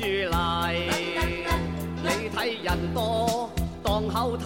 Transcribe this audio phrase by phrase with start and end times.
[0.00, 0.04] 你
[2.30, 3.50] 睇人多，
[3.82, 4.44] 檔口太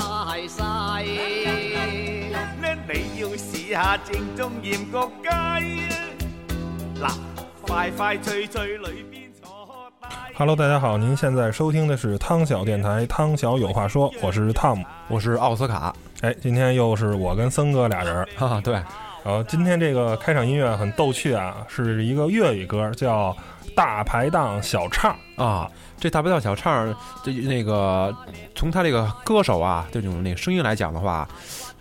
[0.48, 1.03] 細。
[1.05, 5.29] 咧你要試下正宗鹽焗雞
[7.03, 7.03] 啊！
[7.03, 7.13] 嗱，
[7.61, 9.50] 快快脆脆裏邊坐
[10.00, 10.08] 低。
[10.39, 14.86] Hello，大家好，您现在收听的是汤小电台，汤小有话说，我是汤姆。
[15.08, 18.27] 我是奥斯卡，哎，今天又是我跟森哥俩人。
[18.36, 18.82] 哈 哈，对，
[19.25, 23.30] 然后今天这个开场音乐很逗趣啊，是一个粤语歌，叫
[23.75, 25.17] 《大排档小唱》。
[25.43, 26.94] 啊，这大排档小唱，
[27.25, 28.14] 这那个
[28.54, 31.27] 从他这个歌手啊这种那个声音来讲的话，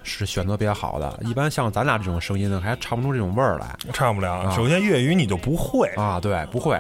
[0.04, 1.20] 是选择比较好的。
[1.24, 4.50] 一般像咱俩这种声音呢，还唱不出这种味儿来唱不了。
[4.52, 6.20] 首先粤语你就不会，啊。
[6.20, 6.80] 对，不会。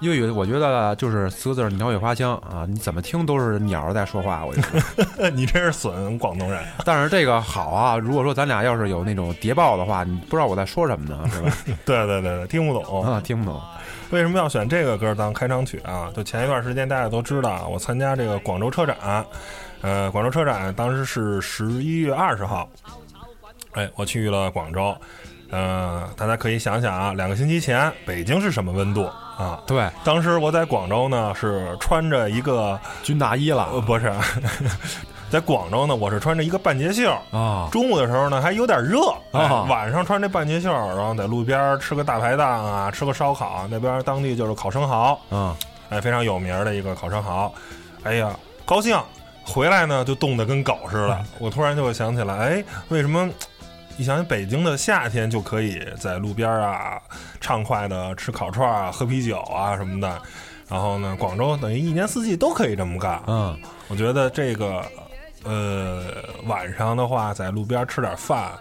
[0.00, 4.44] 粤语我觉得就是四个字儿“鸟语花香”啊，你怎么听都是鸟儿在说话。
[4.44, 4.62] 我觉
[5.18, 6.64] 得， 你这是损广东人。
[6.84, 7.98] 但是这个好啊。
[7.98, 11.52] 如果说咱俩要是有那种谍报的话，你不知道我在说什么呢，是吧？
[11.84, 13.04] 对对对对，听不懂。
[13.04, 13.60] 啊，听不懂。
[14.10, 16.10] 为什么要选这个歌当开场曲啊？
[16.16, 18.96] 就前一段时间大家都知道啊，我参加这个广州车展，
[19.82, 22.68] 呃，广州车展当时是十一月二十号，
[23.72, 24.96] 哎，我去了广州，
[25.50, 29.08] 呃，大家可以想想啊，两个星期前北京是什么温度
[29.40, 29.60] 啊？
[29.66, 33.68] 对，当时我在广州呢是穿着一个军大衣了。
[33.72, 34.12] 呃不是，
[35.30, 37.68] 在广州呢我是穿着一个半截袖，啊。
[37.72, 39.00] 中午的时候呢还有点热，
[39.32, 45.54] 哎啊晚上穿这半截袖，然后在路边吃个大排档啊，吃个烧烤，那边当地就是烤生蚝，嗯
[45.88, 47.50] 哎，非常有名的一个烤生蚝，
[48.02, 48.30] 哎呀，
[48.66, 49.00] 高兴，
[49.44, 51.18] 回来呢就冻得跟狗似的。
[51.38, 53.28] 我突然就会想起来，哎，为什么？
[54.00, 56.98] 一想起北京的夏天就可以在路边啊
[57.38, 60.22] 畅快的吃烤串啊、喝啤酒啊什么的，
[60.70, 63.22] 然后呢，广州等于一年四季都可以这么干。
[63.26, 63.54] 嗯，
[63.88, 64.82] 我觉得这个，
[65.44, 66.04] 呃，
[66.46, 68.52] 晚上的话在路边吃点饭，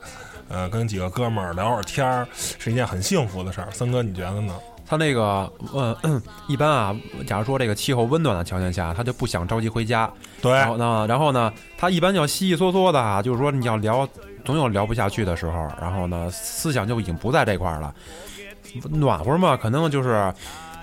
[0.50, 3.72] 呃，跟几个哥们儿聊会儿天儿，是一件很幸福的事儿。
[3.72, 4.53] 森哥，你觉得呢？
[4.85, 6.94] 他那个，嗯，一般啊，
[7.25, 10.12] 假如说这个气候温暖的条件下，他就不想着急回家。
[10.41, 14.06] 对，然后呢，然后呢，他一般要稀稀嗦嗦的啊，就是说你要聊，
[14.44, 15.68] 总有聊不下去的时候。
[15.80, 17.94] 然后呢，思想就已经不在这块儿了。
[18.90, 20.32] 暖和嘛，可能就是，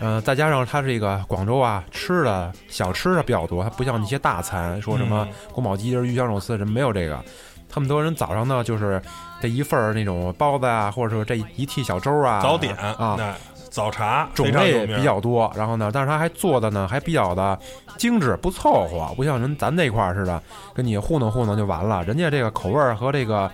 [0.00, 7.22] 呃，再加上它是一个广州啊，吃的小吃的比较多，它不像那些大餐，说什么宫保鸡丁、鱼香肉丝，什么没有这个。
[7.68, 9.00] 他们多人早上呢，就是
[9.40, 13.34] 这一份儿那种包子啊，或者说这一屉小粥啊，早点啊，那
[13.76, 17.58] 早茶种类比较多，然后呢，但是他还做的呢还比较的
[17.98, 20.42] 精致，不凑合，不像人咱这块儿似的，
[20.72, 22.02] 跟你糊弄糊弄就完了。
[22.04, 23.50] 人家这个口味儿和这个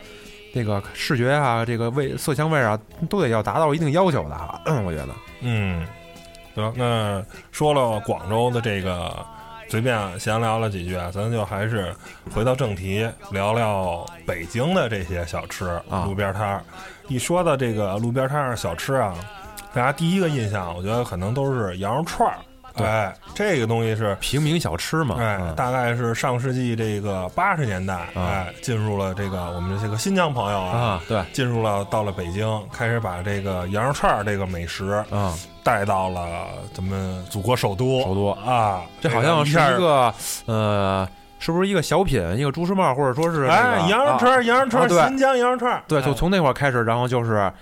[0.55, 2.79] 这个视觉啊，这个味色香味啊，
[3.11, 5.09] 都得要达到一定要求的哈，我觉得。
[5.41, 5.85] 嗯，
[6.55, 9.13] 得那说了广州的这个，
[9.69, 11.93] 随便闲聊了几句啊，咱就还是
[12.33, 16.63] 回到正题，聊聊北京的这些小吃啊路边摊儿。
[17.09, 19.15] 一说到这个路边摊儿小吃啊，
[19.75, 22.37] 大家第一个印象，我觉得可能都是羊肉串儿。
[22.75, 40.15] 对哎，这个东西是平民小吃嘛，哎，嗯大概是上世纪这个八十年代，哎，进入了这个我们这些个新疆朋友啊，啊，对，进入了到了北京，开始把这个羊肉串儿这个美食啊，带到了咱们祖国首都，首都啊，这好像是一个
[40.47, 41.07] 呃，
[41.39, 47.53] 是不是一个小品，一个朱时茂，或者说是那哎羊肉串儿，羊肉串儿，啊新疆羊肉串儿，对，哎就从那会儿开始，然后就是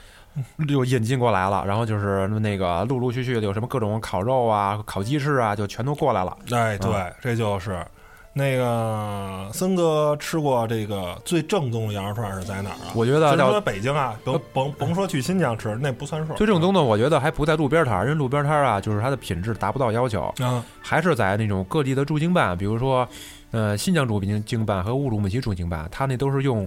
[0.69, 6.37] 就引进过来了，然后就是那个陆陆续续的有什么各种烤肉啊、烤鸡翅啊，就全都过来了。
[6.51, 7.85] 哎，对，啊这就是
[8.33, 12.95] 那个森哥吃过这个最正宗的羊肉串是在哪儿啊？
[12.95, 16.35] 我觉得叫北京啊，甭甭甭说去新疆吃，那不算数。
[16.35, 23.07] 最正宗的，我觉得还不在路边摊，因为路边摊啊，就是它的品质达不到要求，嗯，还是在那种各地的驻京办，比如说
[23.51, 26.67] 呃新疆驻京京办和乌鲁木齐驻京办，它那都是用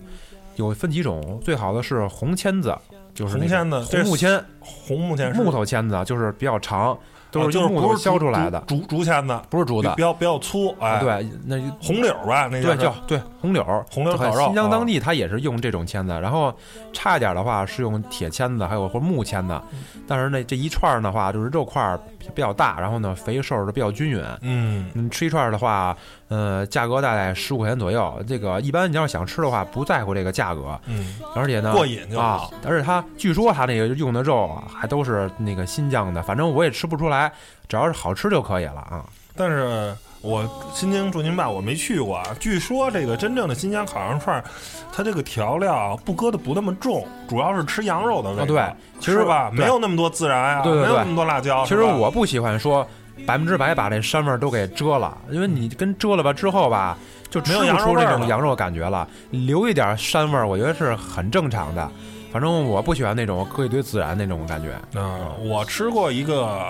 [0.58, 2.78] 有分几种，最好的是红签子，
[3.14, 6.98] 就是那红签子红木签，红木签木头签子就是比较长，
[7.32, 10.02] 都啊是用木头削出来的，竹竹竹签子，不是竹的比。
[10.02, 16.54] 较比较粗，哎，，对，那红柳儿吧，那对，叫叫对红柳儿，红柳烤肉新疆啊当地它也是用这种签子，然后
[16.92, 19.60] 差一点的话是用铁签子，还有或者木签子。
[20.08, 22.00] 但是那，这一串儿的话就是肉块儿
[22.36, 24.24] 比较大，然后呢肥瘦的比较均匀。
[24.42, 25.96] 嗯，你，吃一串儿的话，
[26.30, 28.24] 呃，价格大概十五块钱左右。
[28.28, 32.54] 这个一般你要是想吃的话，不在乎这个价格，嗯，而且呢过瘾就啊好。
[32.66, 37.32] 而且它据说它那个用的肉啊，还都是那个新疆的，反正我也吃不出来，
[37.68, 39.06] 只要是好吃就可以了啊。
[39.36, 44.44] 但是我新疆驻京办我没去过啊，据说这个真正的新疆烤羊肉串儿，
[44.92, 49.50] 它这个调料不搁的不那么重，主要是吃羊肉的味道，啊对其实吧？
[49.52, 51.66] 没有那么多孜然啊，对对对没有那么多辣椒。
[51.66, 52.88] 其实我不喜欢说
[53.26, 56.98] 百分之百把这膻味儿都给遮了，因为你跟遮了吧之后吧，
[57.30, 59.08] 就吃没有羊不出这种羊肉感觉了。
[59.32, 61.90] 留一点膻味儿，我觉得是很正常的。
[62.32, 64.70] 反正我不喜欢那种搁一堆孜然那种感觉。
[64.96, 66.66] 嗯、我吃过一个，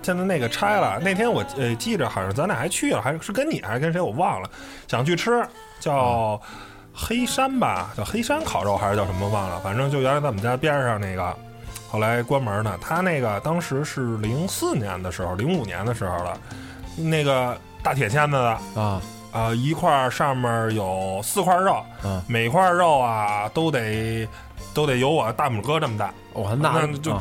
[0.00, 1.00] 现在那个拆了。
[1.02, 4.48] 那天我呃记着，好像咱俩还去了，还是跟你还是跟谁我忘了，
[4.86, 5.44] 想去吃，
[5.80, 6.40] 叫
[6.94, 11.36] 黑山吧，叫黑山烤肉还是叫什么忘了，反正就原来在我们家边上那个，
[11.92, 12.78] 后来关门呢。
[12.80, 16.38] 他那个当时是零四年的时候，零五年的时候了，
[16.96, 18.80] 那个大铁签子的。
[18.80, 19.00] 啊
[19.32, 24.28] 啊、一块上面有四块肉，嗯每块肉啊都得
[24.74, 27.14] 都得有我大拇哥这么大，我那就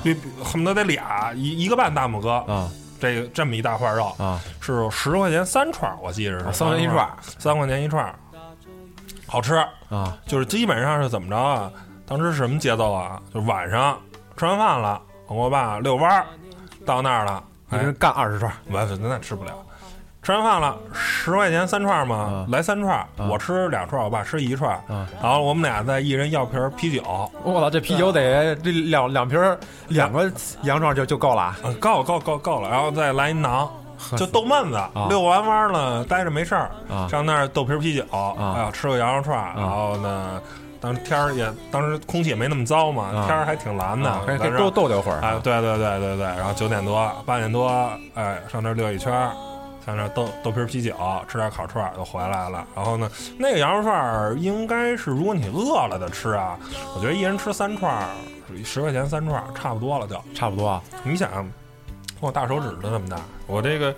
[0.44, 2.69] 恨不得得俩一一个半大拇哥，啊
[3.00, 7.09] 这个这么一大块肉啊是十块钱三串，我记着是啊三块钱一串，
[7.39, 8.13] 三块钱一串，
[9.25, 9.56] 好吃。
[9.88, 11.71] 啊就是基本上是怎么着啊？
[12.06, 13.21] 当时是什么节奏啊？
[13.33, 13.97] 就是晚上
[14.41, 16.25] 吃完饭了，我跟我爸遛弯儿，
[16.83, 17.77] 到那儿了，哎。
[17.77, 18.51] 一人，干二十串。
[18.71, 19.51] 完了那吃不了。
[20.23, 25.07] 吃完饭了，十块钱三串嘛，来三串，我吃两串，我爸吃一串，啊。
[25.21, 27.03] 然后我们俩再一人要瓶啤酒，
[27.43, 29.55] 我操，这啤酒得这两两瓶儿
[29.89, 30.23] 两个
[30.63, 31.57] 羊串就就够了啊。
[31.63, 33.69] 啊，够够够够了，然后再来一馕，
[34.17, 34.83] 就逗闷子。
[35.07, 37.07] 遛完弯儿了，待着没事儿，啊。
[37.07, 40.41] 上那儿豆皮儿啤酒，哎呀，吃个羊肉串儿，然后呢，
[40.81, 47.69] 当时天儿也当时空气也没那么糟嘛，啊天儿还挺蓝的啊，，可以多逗逗留会儿哎，对对对对对，然后九点多八点多，
[48.15, 49.31] 哎，上那儿溜一圈儿。
[49.83, 50.93] 上那儿豆豆皮儿啤酒，
[51.27, 52.63] 吃点烤串儿就回来了。
[52.75, 56.55] 然后呢，那个羊肉串儿应该是，如果你饿了的吃啊，
[56.95, 58.05] 我觉得一人吃三串儿，
[58.63, 60.15] 十块钱三串儿差不多了就。
[60.35, 60.79] 差不多啊。
[61.01, 61.51] 你想，
[62.19, 63.17] 我大手指头那么大，
[63.47, 63.91] 我这个，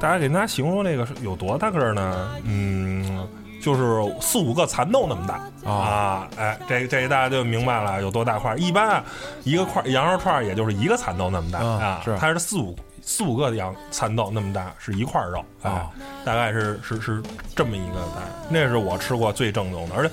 [0.00, 2.28] 大家给大家形容这个是有多大个儿呢？
[2.42, 3.24] 嗯，
[3.62, 6.28] 就是四五个蚕豆那么大啊啊！
[6.36, 8.58] 哎，这这大家就明白了有多大块儿。
[8.58, 9.04] 一般啊，
[9.44, 15.90] 一个块儿羊肉串儿也就是一个蚕豆那么大啊啊，是它是四五四五个羊蚕豆那么大，是一块儿肉啊啊，
[16.24, 17.22] 大概是是是
[17.54, 18.20] 这么一个大，
[18.50, 20.12] 那是我吃过最正宗的，而且。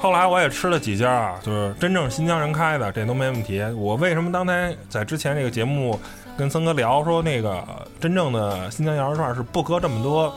[0.00, 3.60] 后来我也吃了几家啊，就是真正新疆人开的，这都没问题。
[3.76, 5.98] 我为什么刚才在之前这个节目
[6.36, 7.64] 跟森哥聊说，那个
[7.98, 10.32] 真正的新疆羊肉串是不搁这么多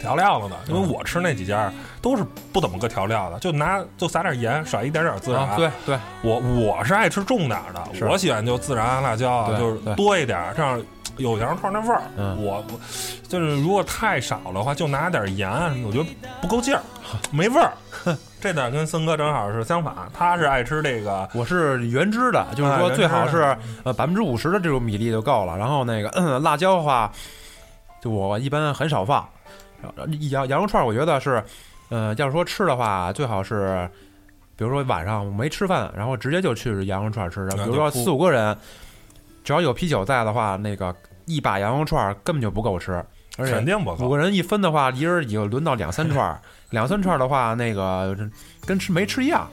[0.00, 0.56] 调料的呢？
[0.68, 5.48] 因为我吃那几家都是不怎么搁调料的，就拿就撒点盐，甩一点点孜然。
[5.48, 10.80] 啊，对对，我我是爱吃重点的，我喜欢就孜然、辣椒啊，就是多一点，这样
[11.16, 12.02] 有羊肉串那味儿。
[12.16, 12.80] 嗯我我
[13.28, 16.06] 就是如果太少的话，就拿点盐啊什么，我觉得
[16.40, 16.82] 不够劲儿，
[17.30, 17.72] 没味儿。
[18.40, 25.56] 这点跟森哥正好是相反，他是爱吃这个我是原汁的，就是说最好是呃百分之五十的这种米粒就够了。
[25.58, 27.10] 然后那个、嗯辣椒的话，
[28.00, 29.28] 就我一般很少放。
[30.30, 31.42] 羊羊肉串，我觉得是，
[31.88, 33.88] 呃，要是说吃的话，最好是，
[34.56, 37.46] 比如说晚上没吃饭，然后直接就去羊肉串吃。
[37.46, 38.56] 然后比如说四五个人，
[39.44, 40.94] 只要有啤酒在的话，那个
[41.26, 42.92] 一把羊肉串根本就不够吃，
[43.36, 44.06] 而且肯定不够。
[44.06, 46.40] 五个人一分的话，一人也就轮到两三串儿，
[46.70, 48.16] 两三串儿的话，那个
[48.66, 49.48] 跟吃没吃一样。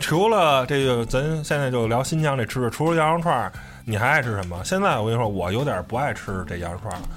[0.00, 3.52] 除了这个，咱现在就聊新疆这吃的，除了羊肉串儿，
[3.84, 4.60] 你还爱吃什么？
[4.64, 7.08] 现在我跟你说，我有点不爱吃这羊肉串儿了。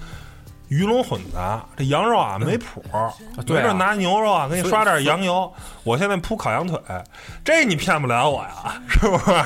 [0.70, 3.12] 鱼龙混杂，这羊肉啊没谱儿，
[3.46, 5.52] 对啊没准拿牛肉啊给你刷点羊油。
[5.84, 6.80] 我现在铺烤羊腿，
[7.44, 9.44] 这你骗不了我呀，是不是？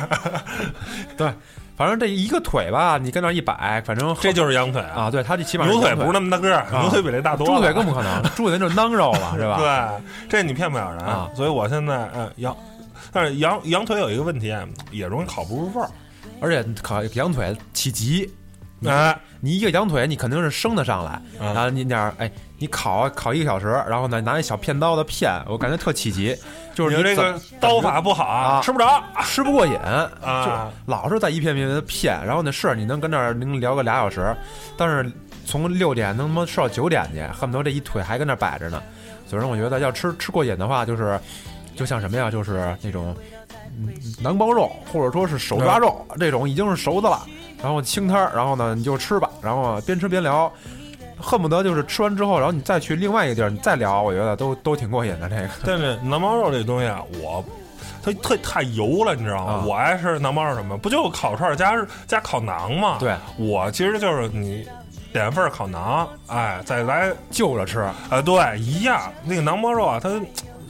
[1.15, 1.31] 对，
[1.77, 5.03] 反正这一个腿吧，你跟那儿一摆，反正这就是羊腿啊。
[5.03, 7.55] 啊，对，它这起码牛腿不是那么大个儿，啊牛腿比这大多了。
[7.55, 9.57] 猪腿更不可能， 猪腿那就是囊肉了，是吧？
[9.59, 10.99] 对，这你骗不了人。
[11.05, 12.55] 啊所以我现在嗯羊，
[13.11, 14.55] 但是羊羊腿有一个问题，
[14.89, 15.89] 也容易烤不入味儿。
[16.43, 18.27] 而且烤羊腿起急，
[18.83, 26.35] 你哎，你一个羊腿你肯定是生的上来，嗯然后你点儿哎，你烤烤一个小时，然后呢拿一小片刀的片，我感觉特起急，
[26.73, 29.03] 就是你这个刀法不好啊吃不着。
[29.23, 30.71] 吃不过瘾啊。
[30.87, 34.35] 老是在一片片的片，然后呢是你能跟那儿能聊个俩小时，
[34.75, 35.11] 但是
[35.45, 38.81] 从六点能他妈吃到九点去，恨不得这一腿还跟那儿摆着呢。
[39.27, 41.19] 所以说，我觉得要吃吃过瘾的话，就是
[41.75, 43.15] 就像什么呀，就是那种
[43.77, 47.25] 嗯馕包肉或者说是手抓肉这种已经是熟的了，
[47.61, 50.51] 然后清摊儿，然后呢你就吃吧，然后边吃边聊。
[51.23, 55.29] 恨不得就是吃完之后，然后你再去另外一个地儿，你再聊，我觉得都都挺过瘾的。
[55.29, 57.45] 这个但是馕包肉这东西啊，我
[58.01, 59.53] 它太太油了，你知道吗？
[59.53, 60.75] 啊我爱吃馕包肉什么？
[60.79, 61.75] 不就烤串儿加
[62.07, 62.97] 加烤馕吗？
[62.99, 64.67] 对，我其实就是你
[65.13, 68.99] 点份烤馕，哎，再来就着吃，啊，对，一样。
[69.23, 70.09] 那个馕包肉啊，它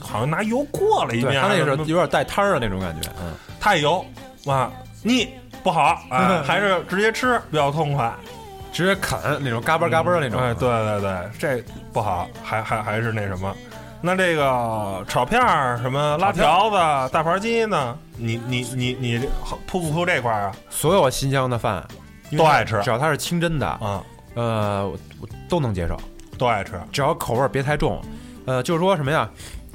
[0.02, 3.32] 好像拿油过了一遍，对，它那个是有点带汤儿的那种感觉，嗯。
[3.60, 4.04] 太油
[4.46, 4.70] 哇，
[5.02, 5.28] 腻
[5.62, 8.12] 不好啊， 还是直接吃比较痛快。
[8.72, 10.40] 直接啃那种嘎嘣嘎嘣的那种。
[10.40, 13.54] 哎，对对对，这不好，还还还是那什么。
[14.00, 17.96] 那这个炒片儿、什么拉条子、大盘鸡呢？
[18.16, 19.28] 你你你你
[19.66, 20.52] 铺不铺这块儿啊？
[20.70, 21.86] 所有新疆的饭
[22.36, 24.02] 都爱吃只要它是清真的，啊，
[24.34, 25.96] 呃，我我都能接受，
[26.38, 26.72] 都爱吃。
[26.90, 28.02] 只要口味儿别太重。
[28.46, 29.28] 呃，就是说什么呀？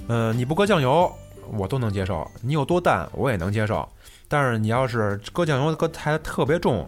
[0.08, 1.12] 呃，你不搁酱油，
[1.52, 3.88] 我都能接受，你有多淡我也能接受。
[4.30, 6.86] 但是你要是搁酱油搁还特别重，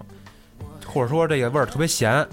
[0.86, 2.28] 或者说这个味儿特别咸，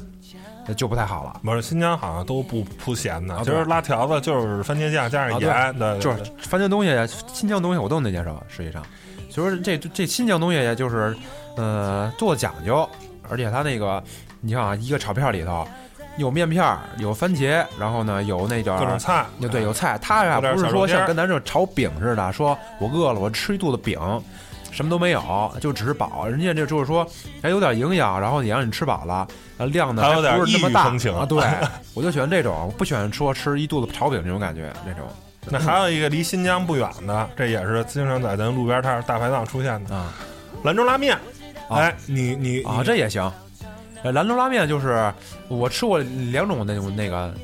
[0.66, 1.40] 那就不太好了。
[1.44, 6.90] 不是新疆好像都不铺咸的，啊其实拉条子就是番茄酱加上盐的，就是番茄东西、
[7.32, 8.82] 新疆东西我都能接受，实际上，
[9.30, 11.16] 所以说这这新疆东西就是，
[11.56, 12.88] 呃，做讲究，
[13.28, 14.02] 而且它那个，
[14.40, 15.66] 你看啊，一个炒片里头
[16.16, 19.98] 有面片儿，有番茄，然后呢有那个各种菜，对对，有菜。
[20.00, 23.98] 它呀不是说像跟咱这炒饼似的，说我饿了我吃一肚子饼，
[24.70, 26.26] 什么都没有，就只是饱。
[26.26, 27.06] 人家这就是说
[27.42, 31.26] 还有点营养，然后也让你吃饱了，呃量呢还有点不是那么大风情啊。
[31.26, 31.42] 对，
[31.94, 35.04] 我就喜欢这种，不喜欢说吃一肚子炒饼这种感觉，那种
[35.48, 40.12] 那还有一个离新疆不远的，这也是经常在咱路边摊儿大排档出现的啊
[40.62, 41.16] 兰州拉面。
[41.68, 43.32] 啊哎，你你啊，这也行。
[44.06, 45.12] 呃，兰州拉面就是
[45.48, 47.34] 我吃过两种那种那个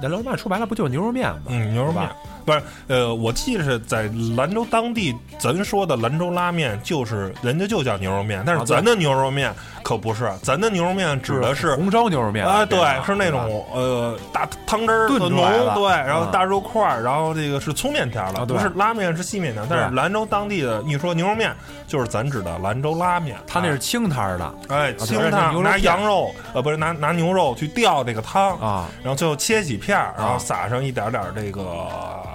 [0.00, 1.40] 兰州拉面，说白了不就是牛肉面吗？
[1.48, 2.08] 嗯，牛肉面
[2.44, 15.30] 不是，呃，我记得是在兰州当地，咱说的兰州拉面就是人家就叫牛肉面，但是咱的牛肉面可不是，咱的牛肉面指的是红烧牛肉面啊，对，是那种呃大汤汁儿浓，
[15.74, 21.54] 对，然后嗯大肉块儿，然后这个是粗面条了，不是拉面是细面条，但是兰州当地的一说牛肉面，
[21.86, 24.54] 就是咱指的兰州拉面，它那是清汤儿的。
[24.68, 30.38] 哎清汤拿羊肉呃不是拿拿牛肉去吊这个汤啊，然后最后切几片儿，然后啊。
[30.38, 31.62] 撒上一点点儿这个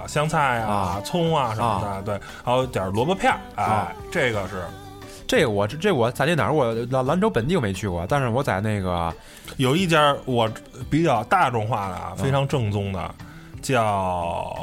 [0.08, 4.64] 香菜啊、啊葱啊什么的，对，还有点儿萝卜片儿，哎，啊这个是
[5.26, 9.14] 这个我这这我在那哪儿我兰兰州本地我没去过，但是我在那个
[9.58, 10.50] 有一家我
[10.90, 13.14] 比较大众化的啊，非常正宗的，
[13.60, 14.56] 叫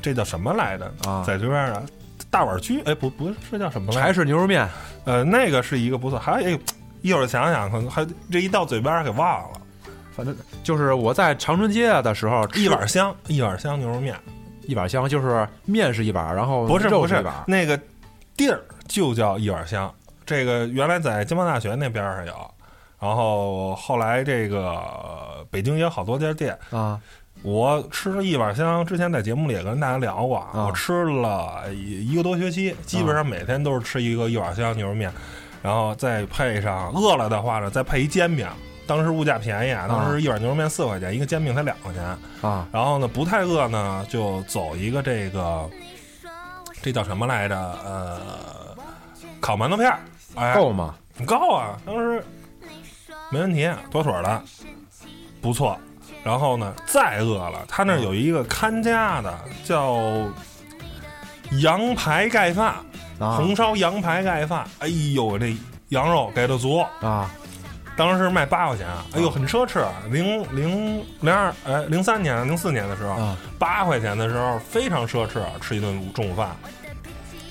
[0.00, 0.90] 这叫什么来着？
[1.04, 1.82] 啊在这边啊，
[2.30, 4.14] 大碗居，哎，不不是叫什么来柴着？
[4.14, 4.68] 氏牛肉面
[5.04, 6.62] 呃，那个是一个不错，还有一个
[7.02, 9.60] 一会儿想想，可能还这一到嘴边儿给忘了。
[10.16, 14.16] 反正就是我在长春街的时候一碗香，一碗香牛肉面，
[14.66, 17.78] 一碗香，就是面是一碗，然后不是不是那个
[18.36, 19.92] 地儿就叫一碗香。
[20.24, 22.50] 这个原来在经贸大学那边儿上有，
[22.98, 26.58] 然后后来这个北京也有好多家店。
[26.70, 27.00] 啊
[27.42, 35.12] 我吃了一碗香，之前在节目里也跟大家聊过，啊我吃了一一个多学期，基本上每天都是吃一个一碗香牛肉面，
[35.62, 38.48] 然后再配上饿了的话呢，再配一煎饼。
[38.86, 42.02] 当时物价便宜啊，当时一碗牛肉面四块钱，一个煎饼才两块钱。
[42.42, 45.68] 啊然后呢，不太饿呢，就走一个这个，
[46.82, 47.56] 这叫什么来着？
[47.84, 48.20] 呃，
[49.40, 49.98] 烤馒头片儿，
[50.36, 50.94] 哎，够吗？
[51.26, 51.78] 够啊！
[51.84, 52.22] 当时
[53.30, 54.42] 没问题，妥妥的，
[55.40, 55.76] 不错。
[56.22, 59.98] 然后呢，再饿了，他那儿有一个看家的，叫
[61.60, 62.74] 羊排盖饭，
[63.18, 64.66] 啊红烧羊排盖饭。
[64.80, 65.56] 哎呦，这
[65.88, 67.30] 羊肉给的足，啊
[67.96, 69.84] 当时卖八块钱，哎呦，很奢侈。
[70.10, 76.54] 零零零二哎零三年、零四年的时候，啊八块钱的时候非常奢侈，吃一顿中午饭。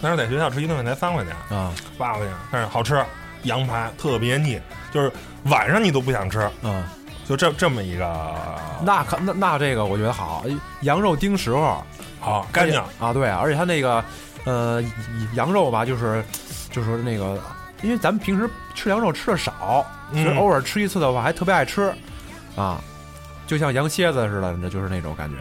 [0.02, 3.04] 当时在学校吃一顿饭才三块钱，啊八块钱，但是好吃，
[3.44, 4.60] 羊排特别腻，
[4.92, 5.12] 就是
[5.46, 6.84] 晚上你都不想吃，嗯！
[7.28, 8.46] 就这这么一个
[8.84, 10.46] 那可那那这个我觉得好，
[10.82, 11.84] 羊肉丁时候
[12.20, 14.06] 好干净，啊，对啊，而且它那个
[14.44, 14.80] 呃
[15.34, 16.24] 羊肉吧，就是
[16.70, 17.42] 就是那个，
[17.86, 20.38] 因为咱们平时吃羊肉吃的少，所以嗯。
[20.38, 21.94] 偶尔吃一次的话还特别爱吃
[22.56, 22.82] 啊，
[23.48, 25.36] 就像羊蝎子似的，那就是那种感觉。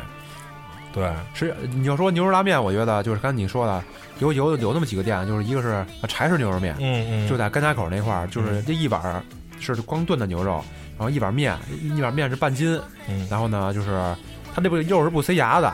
[0.92, 3.82] 对，吃你要说牛肉拉面，我觉得就是刚才你说的，
[4.20, 9.20] 有有有那么几个店，就是一个是柴氏牛肉面，嗯嗯，就在甘家口那块儿，就是这一碗儿
[9.58, 10.64] 是光炖的牛肉，
[10.96, 13.26] 然后一碗面，一碗面是半斤，嗯。
[13.28, 14.14] 然后呢就是
[14.54, 15.72] 它这不肉是不塞牙的，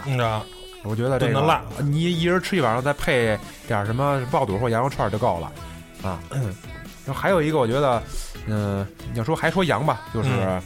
[0.84, 1.60] 我觉得这个炖得烂。
[1.80, 5.52] 你一人吃一碗，再配点什么爆肚或羊肉串儿就够了
[6.02, 6.18] 啊。
[7.06, 8.02] 然后还有一个，我觉得，
[8.46, 10.62] 嗯、你要说还说羊吧，就是嗯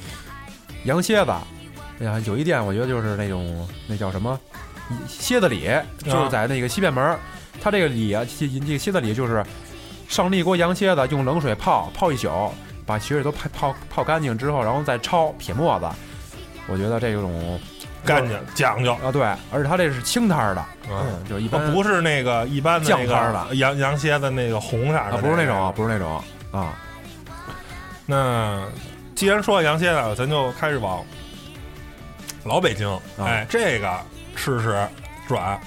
[0.84, 1.32] 羊蝎子。
[2.00, 4.38] 哎呀，有一店我觉得就是那种那叫什么
[5.06, 7.18] 蝎子里，就是在那个西便门儿，
[7.62, 9.44] 它这个里啊，这这个蝎子里就是
[10.08, 12.28] 上了一锅羊蝎子，用冷水泡泡一宿，
[12.84, 15.86] 把血水都泡泡泡干净之后，然后再焯撇沫子。
[16.66, 17.58] 我觉得这种
[18.04, 25.72] 干净讲究，啊，对，而且它这是清汤儿的，嗯，嗯，就一般不是那个一般的那酱汤的羊羊蝎子那个红色啊，的，不是那种啊，。
[25.74, 26.72] 不是那种啊
[28.06, 28.62] 那
[29.14, 31.02] 既然说羊蝎子，咱就开始往
[32.44, 33.90] 老北京，哎，这个
[34.36, 34.86] 吃吃
[35.26, 35.58] 转。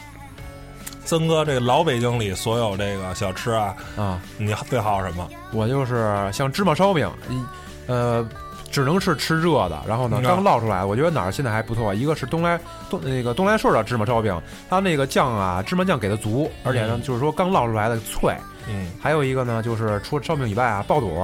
[1.03, 5.27] 曾哥，这个老北京里所有这个小吃啊，啊，你最好什么？
[5.53, 7.41] 我就是像芝麻烧饼，一
[7.87, 8.27] 呃，
[8.71, 9.79] 只能是吃热的。
[9.87, 11.93] 然后呢，嗯刚烙出来，我觉得哪儿现在还不错。
[11.93, 12.59] 一个是东来
[12.89, 18.35] 东那个东来顺的芝麻烧饼，它那个酱啊，芝麻酱给的足，而且呢，嗯就是说刚烙出来的脆。
[18.69, 21.23] 嗯，还有一个呢，就是除了烧饼以外啊，爆肚，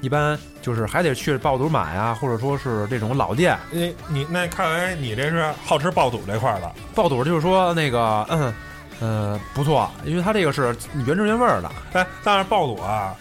[0.00, 3.58] 一般就是还得去爆肚买啊，或者说是这种老店。
[3.72, 8.54] 你你那看来你这是好吃爆肚这块儿的，爆肚就是说那个，嗯，
[9.00, 10.66] 嗯，不错，因为它这个是
[11.04, 11.68] 原汁原味儿的。
[11.94, 13.12] 哎，但是爆肚啊，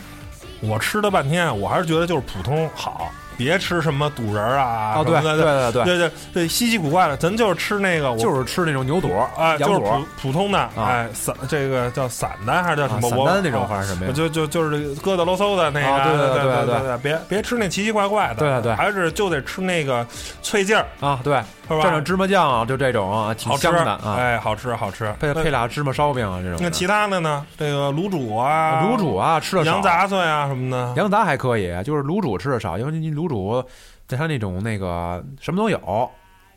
[0.61, 13.09] 我吃了半天，我还是觉得就是普通好，别吃什么肚仁儿啊，哦，对对对对对对对，稀奇古怪的，咱就是吃那个，我就是吃那种牛肚、哎，羊肚就是普普通的，哎，散这个叫散的还是叫什啊么？
[13.09, 14.11] 我散单那种哦还是什么呀？
[14.13, 20.05] 就就就是疙瘩啰嗦的那个，啊对对对对对对，别别吃那奇奇怪怪的，对对还是就得吃那个
[20.41, 21.79] 脆劲儿，啊，对，是吧？
[21.85, 24.15] 蘸上芝麻酱啊，就这种啊，挺香的啊。
[24.17, 25.13] 哎，好吃好吃。
[25.19, 26.57] 配配俩芝麻烧饼啊，这种。
[26.61, 27.45] 那其他的呢？
[27.57, 33.63] 这个卤煮啊，卤煮啊，吃的少羊杂碎啊什么的，羊杂还可以，就是卤煮吃的少，因为你卤煮
[34.07, 36.09] 在它那种那个什么都有，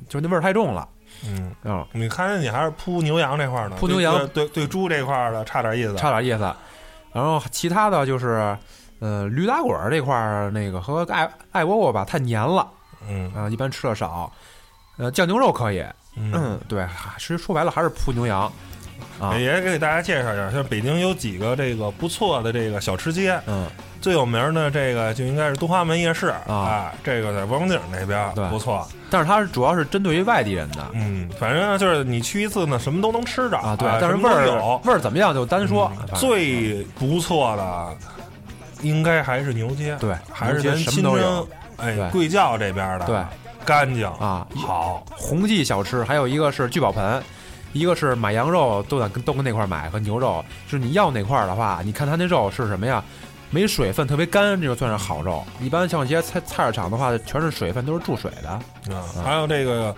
[0.09, 0.89] 就那味儿太重了。
[1.27, 1.55] 嗯。
[1.65, 6.55] 嗯，你看见你还是铺牛羊这块儿呢，铺牛羊对对对猪这块儿的差点意思，差点意思。
[7.12, 8.57] 然后其他的就是，
[9.00, 12.71] 呃，驴打滚儿这块儿那个和爱爱窝窝吧太黏了
[13.09, 14.33] 嗯啊，一般吃的少。
[14.97, 15.81] 呃，酱牛肉可以，
[16.15, 16.33] 嗯。
[16.35, 16.87] 嗯，对，
[17.19, 18.50] 其实说白了还是铺牛羊
[19.19, 23.66] 啊，也给大家介绍一下，像北京有几个这个不错的这个小吃街，嗯，
[24.00, 34.80] 最有名的这个就应该是东华门夜市啊啊，这个在王府井那边对不错，但是它是主要是针对于外地人的嗯，反正就是你去一次呢，什么都能吃着啊，对，但是味儿有。
[34.85, 37.97] 味儿怎么样就单说嗯，最不错的
[38.83, 43.23] 应该还是牛街，对还是咱亲征什么都有，哎贵教这边的，对，
[43.64, 47.23] 干净啊，好，红记小吃，还有一个是聚宝盆，
[47.73, 53.03] 一个是买羊肉都得跟都跟那块儿买和牛肉，就是你要哪块儿的话，你看它那肉是什么呀？
[53.53, 55.45] 没水分，特别干，这就算是好肉。
[55.61, 58.49] 一般像一些菜菜市场的话，全是水分，都是注水的。
[58.95, 59.93] 啊，还有这个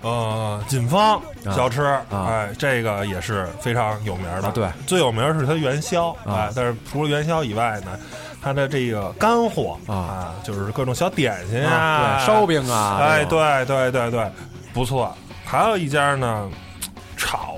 [0.00, 4.48] 呃锦芳小吃，啊哎，这个也是非常有名的。
[4.48, 7.98] 啊，对，最有名是它元宵，啊哎，但是除了元宵以外呢，
[8.40, 14.32] 它的这个干货啊就是各种小点心啊，对，烧饼啊，哎，对对对对，
[14.72, 15.14] 不错。
[15.44, 16.69] 还有一家呢，炒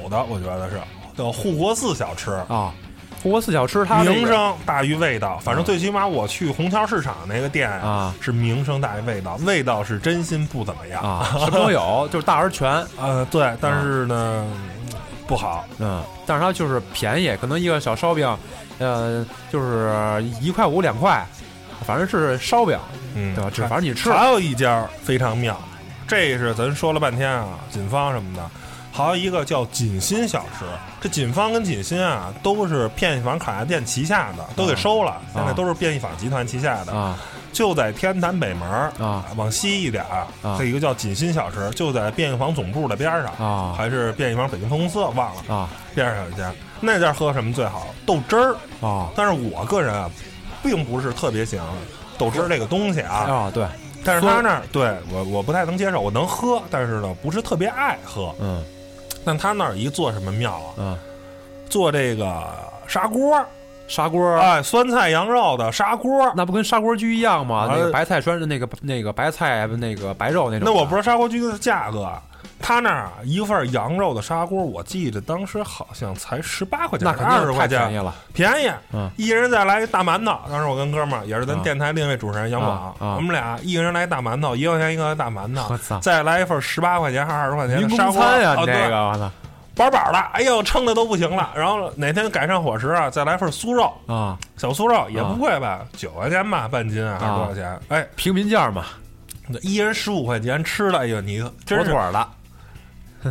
[0.08, 0.80] 的，我觉得是
[1.16, 2.32] 叫护国寺小吃。
[2.48, 2.72] 啊，
[3.22, 12.84] 护国寺小吃它这名声大于味道，反正最起码我去虹桥市场那个店啊是名声大于味道，味道是真心不怎么样啊， 什么都有，就是大而全。
[13.00, 14.44] 呃，对，但是呢，
[15.26, 15.64] 不好。
[15.78, 18.36] 嗯，但是它就是便宜，可能一个小烧饼，
[18.78, 21.24] 呃，就是一块五两块，
[21.84, 22.76] 反正是烧饼，
[23.14, 23.50] 嗯，对吧？
[23.54, 25.56] 这反正你吃还有一家非常妙，
[26.08, 28.50] 这是咱说了半天啊，锦芳什么的，
[28.92, 30.64] 还有一个叫锦心小吃。
[31.00, 36.92] 这锦芳跟锦心啊，都是便宜坊烤鸭店旗下的，都给收了，现在都是便宜坊集团旗下的。
[36.92, 37.18] 啊
[37.52, 40.02] 就在天坛北门儿啊，往西一点
[40.56, 46.50] 这一个叫锦心小吃，就在便宜坊总部的边上，啊还是便宜坊北京分公司，忘了啊边上有一家。
[46.80, 47.88] 那家喝什么最好？
[48.06, 48.56] 豆汁儿。
[48.80, 50.10] 啊但是我个人啊，
[50.62, 51.66] 并不是特别喜欢
[52.16, 53.16] 豆汁儿这个东西啊。
[53.16, 53.50] 啊！
[53.52, 53.66] 对，
[54.02, 58.34] 但是他那儿对我我不太能接受，我能喝，但是呢不是特别爱喝。
[58.40, 58.64] 嗯
[59.24, 60.74] 但他那儿一做什么庙啊？
[60.78, 60.98] 嗯，
[61.68, 62.44] 做这个
[62.86, 63.44] 砂锅，
[63.88, 66.32] 砂锅哎，酸菜羊肉的砂锅。
[66.36, 67.66] 那不跟砂锅居一样吗？
[67.66, 70.64] 啊那个白菜酸那个那个白菜那个白肉那种。
[70.64, 72.10] 那我不知道砂锅居的价格，
[72.62, 78.14] 他那儿啊一份羊肉的砂锅，我记得当时好像才十八块钱，那肯二十块钱太便宜，了。
[78.32, 78.70] 便宜。
[78.92, 80.38] 嗯一人再来一大馒头。
[80.48, 85.98] 当时我跟哥们儿也是咱啊电台另一位主持人杨啊宝，啊我们俩一人来一大馒头，一块钱一个大馒头！
[86.00, 89.30] 再来一份十八块钱还是二十块钱的砂锅呀，这个我操
[89.74, 91.50] 饱饱的，哎呦，撑的都不行了。
[91.54, 97.80] 然后哪天改善伙食啊，再来份酥肉，啊，小酥肉也不贵吧，九块钱吧，半斤啊，还是多少钱？
[97.88, 98.84] 哎，平民价嘛，
[99.62, 102.28] 一人十五块钱吃了，哎呦，你妥妥的。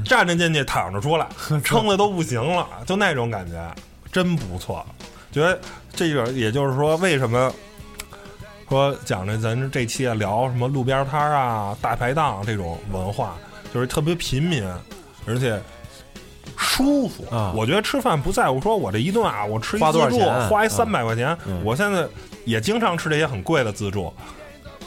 [0.06, 1.28] 站着进去，躺着出来，
[1.64, 3.76] 撑的都不行了，就那种感觉，
[4.12, 4.86] 真不错。
[5.32, 5.60] 觉得
[5.94, 7.54] 这个，也就是说，为什么
[8.70, 13.36] 说讲着咱这期啊聊什么路边摊啊、大排档这种文化，
[13.74, 14.66] 就是特别平民，
[15.26, 15.62] 而且
[16.58, 22.06] 舒服啊我觉得吃饭不在乎说我这一顿啊，我吃一自助花一三百块钱，嗯我现在
[22.46, 24.14] 也经常吃这些很贵的自助。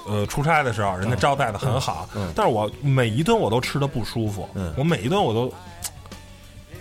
[0.06, 4.72] 呃，出差的时候，人家招待的很好，但是我每一顿我都吃的不舒服，嗯。
[4.76, 5.52] 我每一顿我都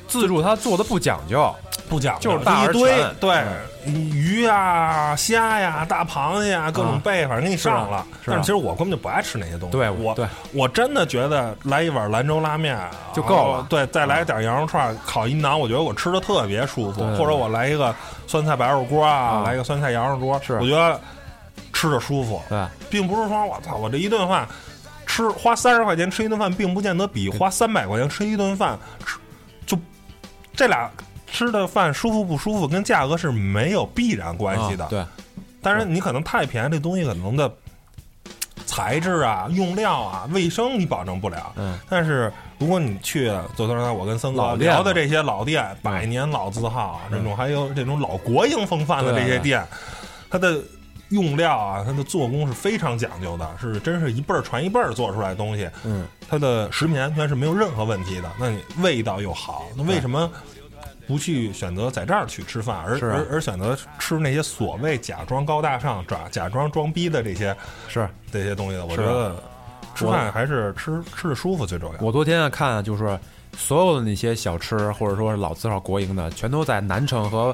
[0.07, 1.53] 自助他做的不讲究，
[1.89, 3.03] 不讲究，就是大一堆。
[3.19, 3.43] 对、
[3.85, 8.05] 鱼呀、虾呀、大螃蟹呀，各种啊贝，反正给你上了。
[8.25, 9.71] 但是其实我根本就不爱吃那些东西。
[9.71, 10.27] 对我对。
[10.53, 12.77] 我真的觉得来一碗兰州拉面
[13.13, 13.65] 就够了。
[13.69, 17.01] 对，再来点羊肉串，烤一馕，我觉得我吃的特别舒服。
[17.17, 17.93] 或者我来一个
[18.27, 20.53] 酸菜白肉锅啊，啊来一个酸菜羊肉锅，是。
[20.59, 20.99] 我觉得
[21.71, 24.47] 吃着舒服，对，并不是说我操，我这一顿饭
[25.07, 29.17] 吃花三十块钱吃一顿饭，并不见得比花三百块钱吃一顿饭吃
[29.65, 29.75] 就
[30.55, 30.91] 这俩
[31.25, 34.83] 吃的饭舒服不舒服跟价格是没有必然关系的。
[34.85, 35.03] 啊对，
[35.59, 37.51] 但是你可能太便宜，这东西可能的
[38.67, 41.51] 材质啊、用料啊、卫生你保证不了。
[41.55, 43.25] 嗯，但是如果你去，
[43.57, 49.65] 就刚才我跟森哥聊的这些老店，百年老字号这种，还有这种老国营风范的这些店，
[50.29, 50.61] 它的
[51.13, 55.69] 用料啊，它的做工是非常讲究的，是真是一辈儿传一辈儿做出来的东西。
[55.85, 58.31] 嗯，它的食品安全是没有任何问题的。
[58.39, 60.29] 那你味道又好，那为什么
[61.07, 67.55] 不去选择在这儿去吃饭，而啊而而选择吃那些所谓假装高大上、假假装装逼的这些
[67.87, 68.85] 是这些东西的？
[68.85, 69.35] 我觉得
[69.93, 71.99] 吃饭还是吃吃的舒服最重要。
[72.01, 73.19] 我昨天啊看就是
[73.55, 77.53] 所有的那些小吃或者说是老字号国营的，全都在南城和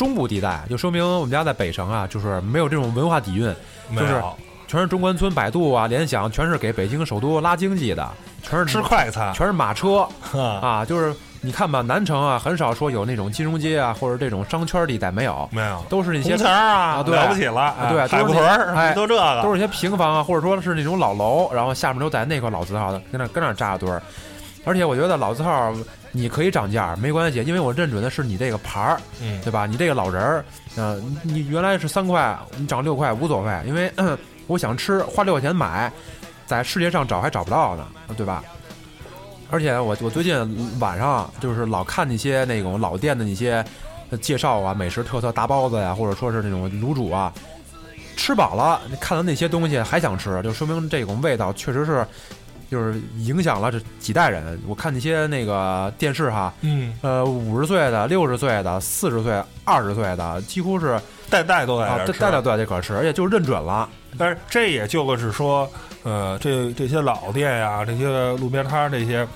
[0.00, 3.54] 中部地带，就说明我们家在北城啊，就是没有这种文化底蕴，
[3.94, 4.18] 就是
[4.66, 8.10] 全是中关村、百度啊、联想，全是给北京首都拉经济的，
[8.42, 9.30] 全是吃快餐。
[9.34, 15.84] 全是马车啊，啊，就是你看吧，南城啊，很少说有那种金融街啊，或者这种商圈地带没有，没有。
[15.90, 24.00] 都是那些红墙啊，了不起了，啊对哎海都是那不屯哎都这个，都是一些平房啊，或者说是那种老楼，然后下面都在那块老字号的，跟那跟那扎堆儿。
[24.64, 25.70] 而且我觉得老字号
[26.12, 29.66] 你可以涨价没关系，因为我认准的是你这个牌儿，嗯，对吧？
[29.66, 30.44] 你这个老人儿，
[30.76, 35.92] 呃，你你原来是三块，你涨六块无所谓，因为、嗯 我想吃，花六块钱买，
[36.46, 38.42] 在世界上找还找不到呢，对吧？
[39.52, 43.64] 而且我我最近晚上就是老看那些那种老店的那些
[44.10, 47.32] 呃介绍啊，美食特色大包子呀，或者说是那种卤煮啊，
[48.16, 52.06] 吃饱了，看到那些东西还想吃，就说明这种味道确实是
[52.70, 54.58] 就是影响了这几代人。
[54.68, 63.88] 我看那些那个电视哈，嗯，呃，五十岁的、六十岁的、四十岁、二十岁的，几乎是代代都在吃代代代都在这块儿吃，而且就认准了。
[64.16, 65.68] 但是这也就是说，
[66.02, 69.26] 呃，这这些老店呀，这些路边摊这些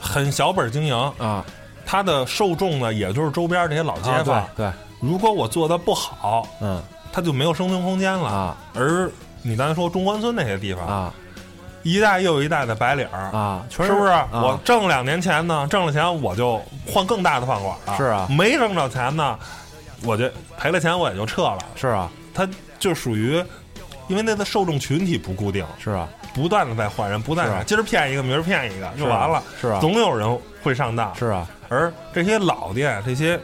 [0.00, 1.44] 很小本经营，啊，
[1.84, 4.48] 它的受众呢，也就是周边这些老街啊坊。
[4.56, 8.28] 对对，如果我做的不好，嗯它就没有生存空间了。
[8.28, 9.10] 啊而
[9.42, 11.14] 你刚才说中关村那些地方，啊
[11.90, 13.30] 一代又一代的白领儿。
[13.36, 14.10] 啊，全是不是？
[14.10, 17.96] 啊我挣两年钱呢，挣了钱我就换更大的饭馆了。
[17.96, 19.38] 是啊没挣着钱呢，
[20.04, 21.58] 我就赔了钱我也就撤了。
[21.74, 22.48] 是啊他
[22.78, 23.42] 就属于，
[24.06, 29.42] 因为那个受众群体不固定，是啊不断的在换人，不断是啊的今儿骗一个，明儿骗一个，就完了。
[29.60, 31.14] 是啊总有人会上当。
[31.14, 33.38] 是啊而这些老店，这些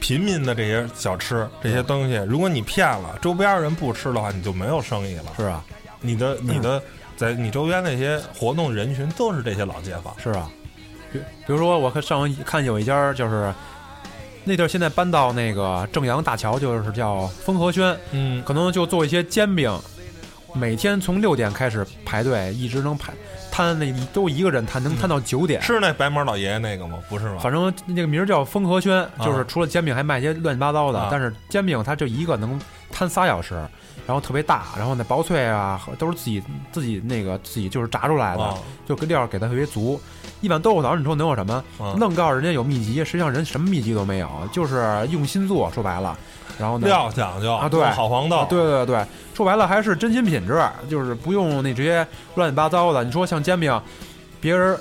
[0.00, 5.32] 平民的这些小吃，这些东西，如果你骗了，周边人不吃的话，你就没有生意了。
[5.36, 5.64] 是啊
[6.00, 6.82] 你的你的
[7.16, 10.14] 在你周边那些活动人群都是这些老街坊。
[10.22, 10.50] 是啊，
[11.12, 13.52] 比比如说我看上回看有一家就是。
[14.46, 19.74] 那地儿现在搬到那个正阳大桥，就是叫丰和轩，嗯，可能就做一些煎饼，
[20.52, 23.10] 每天从六点开始排队，一直能排
[23.50, 25.62] 摊那都一个人摊，能摊到九点。
[25.62, 26.98] 是那白毛老爷爷那个吗？
[27.08, 27.38] 不是吗？
[27.40, 32.60] 反正那个名儿叫丰和轩，就是除了煎饼还卖一些乱七八糟的，啊但是煎饼它就一个能
[32.92, 33.54] 摊仨小时，
[34.06, 38.54] 然后特别大，然后那薄脆啊都是自己自己那个自己就是炸出来的，啊
[38.86, 40.00] 就跟料给的特别足。
[40.40, 41.54] 一碗豆腐脑，你说能有什么？
[41.78, 46.16] 啊愣告诉人家有秘籍，实际上人什么秘籍都没有，就是用心做，说白了。
[46.58, 53.02] 然后呢，料讲究啊对用好黄豆，啊，对对对，说白了还是真心品质，就是不用那这些乱七八糟的。
[53.02, 53.80] 你说像煎饼，
[54.40, 54.78] 别人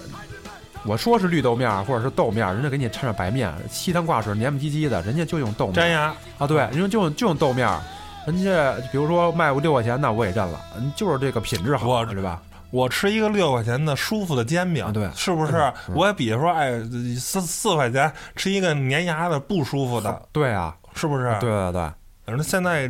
[0.86, 6.13] 我说是绿豆面儿或者是豆面儿，人家给你掺上白面，稀汤挂水黏不唧唧的，人家就用豆面粘牙。
[6.38, 7.81] 啊，对，人家就用就用豆面儿，
[8.25, 12.41] 人家比如说卖我六块钱，那我也认了，嗯就是这个品质好，我对吧？
[12.71, 15.53] 我吃一个六块钱的舒服的煎饼，啊对是不是？
[15.88, 16.81] 嗯我也比说，哎，
[17.19, 21.25] 四四块钱吃一个粘牙的不舒服的，对啊，是不是？
[21.39, 21.81] 对对对，
[22.25, 22.89] 反正现在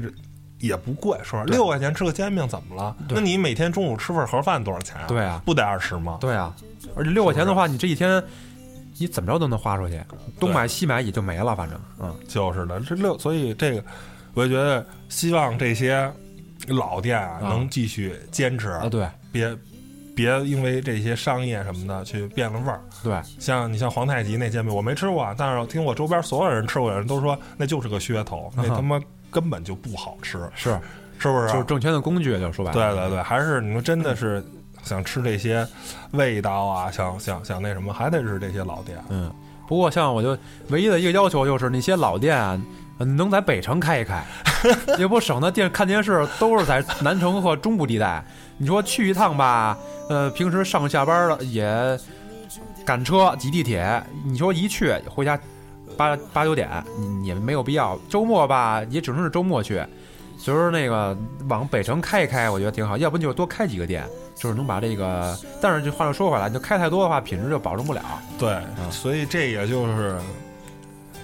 [0.60, 2.96] 也不贵，说实话六块钱吃个煎饼怎么了？
[3.10, 5.06] 那你每天中午吃份盒饭多少钱啊？
[5.08, 6.18] 对啊不得二十吗？
[6.22, 6.56] 对啊，
[6.96, 8.24] 而且六块钱的话，你这一天
[8.98, 10.02] 你怎么着都能花出去，
[10.40, 13.84] 东买西买也就没了，反正嗯，就是的，这六，所以这个，
[14.34, 16.12] 我就觉得希望这些
[16.68, 17.50] 老店啊啊。
[17.50, 19.08] 能继续坚持，啊对。
[19.32, 19.56] 别
[20.16, 22.82] 别因为这些商业什么的去变了味儿。
[23.04, 30.78] 对，像你像皇太极那煎饼，我没吃过啊，但是我听我周边所有人吃过的人都说那就是个噱头，那啊他妈根本就不好吃，是。
[31.20, 31.48] 是不是？
[31.54, 34.44] 就是挣钱的工具，就说白了，对对对，还是你说真的是
[34.84, 35.66] 想吃这些
[36.12, 39.02] 味道啊，想想想那什么，还得是这些老店。
[39.08, 39.34] 嗯，
[39.66, 42.62] 不过像我就唯一的一个要求就是那些老店啊，呃
[43.00, 44.24] 能在北城开一开，
[44.98, 48.24] 也不省得电看电视都是在南城和中部地带。
[48.58, 49.78] 你说去一趟吧，
[50.10, 52.00] 呃，平时上下班了也
[52.86, 55.38] 赶车挤地铁，你说一去回家
[55.98, 56.70] 八八九点，
[57.20, 57.98] 你也没有必要。
[58.10, 59.84] 周末吧，也只能是周末去。
[60.38, 65.38] 所以说那个往北城开一开，我觉得挺好，要不就多开几个店，就是能把这个。
[65.62, 68.02] 但是这话又说回来，你就开太多的话，品质就保证不了。
[68.38, 68.58] 对，
[68.92, 70.18] 所以这也就是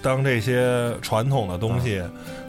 [0.01, 2.01] 当这些传统的东西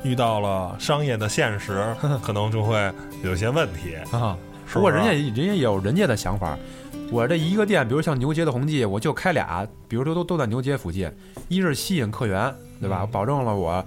[0.03, 1.85] 遇到了商业的现实，
[2.23, 3.97] 可能就会有些问题。
[4.17, 4.37] 啊。
[4.73, 6.57] 不过人家人家也有人家的想法。
[7.11, 11.11] 我这一个店，比如像牛街的红记，我就开俩，比如说都都在牛街附近，
[11.49, 13.01] 一是吸引客源，对吧？
[13.03, 13.85] 嗯保证了我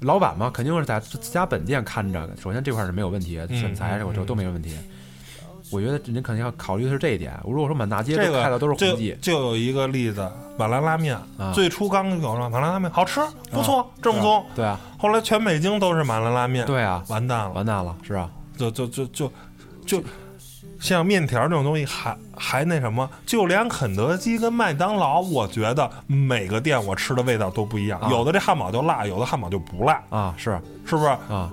[0.00, 2.26] 老板嘛，肯定是在自家本店看着。
[2.42, 4.74] 首先这块是没有问题，嗯选材这我这嗯都没有问题。
[5.72, 7.32] 我觉得您肯定要考虑的是这一点。
[7.44, 14.44] 如果说满大街这个都开的都是就红记就有一个例子，马兰拉面，啊，最初刚有了马兰拉面好吃不错，正宗。
[14.54, 19.32] 对啊，后来全北京都是马兰拉面，对啊，完蛋了，完蛋了，是啊，就就就就
[19.86, 20.02] 就
[20.78, 31.08] 像面条这种东西还还那什么，就连肯德基跟麦当劳，我觉得每个店我吃的味道都不一样，啊有的这汉堡就辣，有的汉堡就不辣，啊是是不是？
[31.32, 31.50] 啊，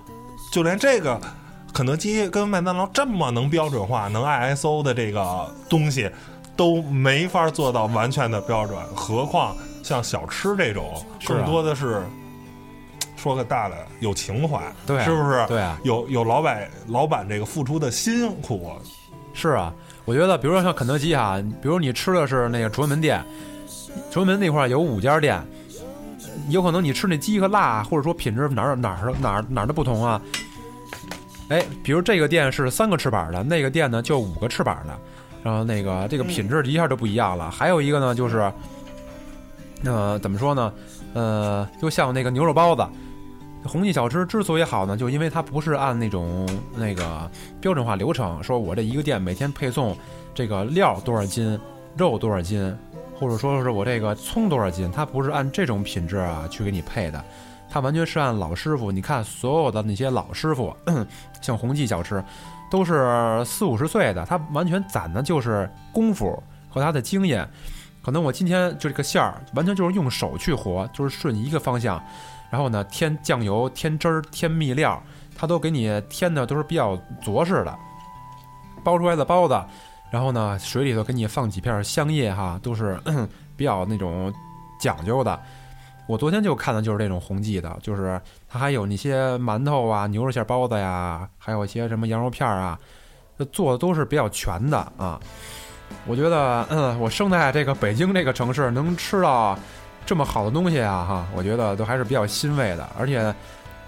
[0.52, 1.20] 就连这个
[1.74, 6.10] 肯德基跟麦当劳这么能标准化、能 ISO 的这个东西，
[6.56, 12.04] 都没法做到完全的标准，何况像小吃这种，更多的是
[13.16, 15.46] 说个大的有情怀，对啊是不是？
[15.48, 18.72] 对啊，有有老板老板这个付出的辛苦，
[19.34, 19.74] 是啊，
[20.06, 23.24] 我觉得，比如说像肯德基啊，比如你吃的是那个崇文门店，
[24.12, 25.42] 崇文门那块儿有五家店，
[26.50, 30.22] 有可能你吃那鸡和辣，或者说品质哪儿哪儿哪儿哪儿的不同啊。
[31.50, 34.98] 哎，比如这个店是三个翅膀的，那个店呢就五个翅膀的，
[35.44, 37.52] 然后那个这个品质一下就不一样了。
[37.52, 38.52] 还有一个呢就是，
[39.84, 40.74] 呃，怎么说呢？
[41.14, 42.86] 呃，就像那个牛肉包子。
[43.66, 49.94] 红记小吃之所以好呢，就因为它不是按那种那个标准化流程，说我这一个店每天配送
[50.34, 51.60] 这个料多少斤，
[51.98, 52.74] 肉多少斤，
[53.20, 57.22] 或者说是我这个葱多少斤，它不是按这种品质啊去给你配的，
[57.70, 58.92] 它完全是按老师傅。
[58.92, 60.76] 你看所有的那些老师傅，
[61.42, 62.24] 像红记小吃，
[62.70, 67.48] 都是四五十岁的，他完全攒的就是功夫和他的经验。
[68.02, 72.02] 可能我今天就这个馅儿，完全就是用手去和，就是顺一个方向，
[72.50, 75.02] 然后呢添酱油、添汁儿、添秘料，
[75.38, 77.78] 他都给你添的都是比较着实的，
[78.84, 79.62] 包出来的包子，
[80.10, 83.00] 然后呢水里头给你放几片香叶哈，都是
[83.56, 84.34] 比较那种
[84.80, 85.40] 讲究的。
[86.10, 92.80] 我昨天就看的就是这种红记的，就是它还有那些馒头啊、牛肉馅包子呀，还有一些什么羊肉片儿啊，
[93.52, 95.20] 做的都是比较全的啊。
[96.08, 99.56] 我觉得，嗯，我生在这个北京这个城市，能吃到
[100.04, 102.90] 这么好的东西啊，哈，我觉得都还是比较欣慰的。
[102.98, 103.32] 而且，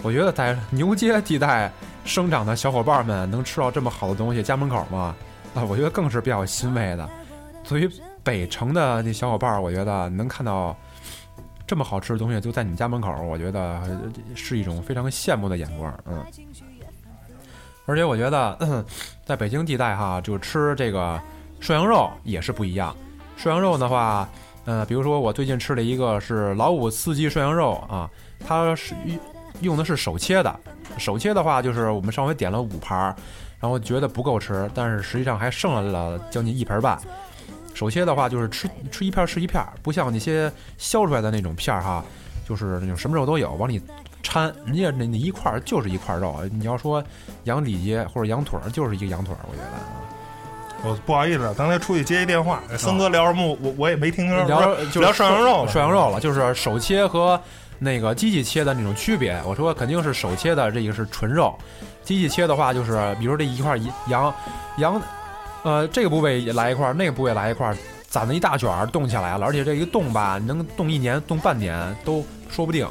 [0.04, 1.72] 我觉得在牛街地带
[2.06, 5.16] 生长的小伙伴们能吃到这么好的东西，家门口嘛，
[5.56, 7.10] 啊，我觉得更是比较欣慰的。
[7.68, 7.90] 对于
[8.22, 10.78] 北城的那小伙伴儿，我觉得能看到
[11.72, 13.82] 这么好吃的东西就在你们家门口，我觉得
[14.36, 16.22] 是一种非常羡慕的眼光，嗯。
[17.86, 18.86] 而且我觉得，
[19.24, 21.18] 在北京地带哈，就吃这个
[21.62, 22.94] 涮羊肉也是不一样。
[23.38, 24.28] 涮羊肉的话，
[24.66, 28.10] 呃，比如说我最近吃了一个是老五四季涮羊肉啊，
[28.46, 29.18] 它是用
[29.62, 30.54] 用的是手切的。
[30.98, 33.16] 手切的话，就是我们上回点了五盘，
[33.62, 37.00] 然后觉得不够吃，但是实际上还剩了将近一盆半。
[37.74, 42.04] 手切的话，就是吃吃一片儿是一片儿，不像那些削出来的那种片儿哈，
[42.48, 43.82] 就是那种什么肉都有，往里
[44.22, 44.54] 掺。
[44.66, 47.04] 人家那那一块儿就是一块肉，你要说
[47.46, 49.80] 羊里脊或者羊腿儿，就是一个羊腿儿，我觉得啊。
[50.84, 54.48] 我不好意思，刚才出去接一电话，森哥聊什么我我也没听清。
[54.48, 57.40] 聊就聊涮羊肉涮羊肉了，就是手切和
[57.78, 59.40] 那个机器切的那种区别。
[59.46, 61.56] 我说肯定是手切的，这个是纯肉；
[62.04, 64.34] 机器切的话，就是比如这一块羊
[64.78, 65.00] 羊，
[65.64, 72.88] 呃，这个部位也来一块儿，那个部位来一块儿，攒了一大卷儿冻起来了，而且这一冻吧，能冻一年、冻半年都说不定，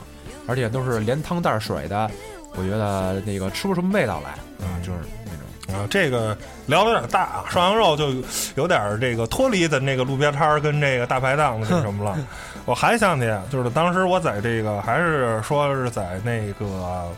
[0.47, 2.11] 而且都是连汤带水的。
[2.57, 4.31] 我觉得那个吃不出什么味道来
[4.67, 5.81] 啊，就是那种。
[5.81, 8.13] 啊，这个聊的有点大啊，涮羊肉就
[8.57, 12.19] 有点这个脱离咱这个路边摊儿跟这个大排档的那什么了。
[12.67, 17.09] 我还想起，就是当时我在这个还是说是在那个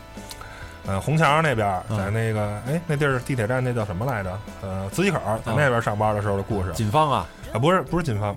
[0.85, 1.97] 呃红桥那边，嗯。
[1.97, 4.39] 在那个哎那地儿地铁站那叫什么来着？
[4.61, 6.71] 呃磁器口，在那边上班的时候的故事。
[6.73, 8.35] 锦芳啊，啊，不是不是锦芳，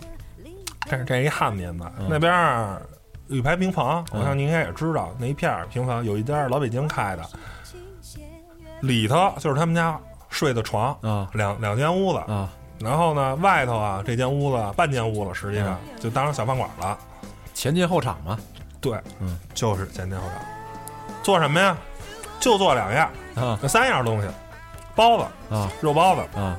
[0.89, 2.07] 这是这是一汉民的，嗯。
[2.09, 2.81] 那边儿
[3.29, 4.25] 有一排平房，我嗯。
[4.25, 7.25] 想您应该也知道，那一片儿平房有一家老北京开的，
[8.81, 16.01] 里头就是他们家睡的床，啊两两间屋子，啊，然后呢外头啊这间屋子半间屋子，实际上嗯。
[16.01, 16.97] 就当成小饭馆了。
[17.55, 18.39] 前进后场嘛，
[18.83, 20.45] 对，嗯，就是前进后场，
[21.23, 21.75] 做什么呀？
[22.40, 24.29] 就做两样，啊那三样东西，
[24.94, 26.22] 包子、啊肉包子。
[26.38, 26.57] 啊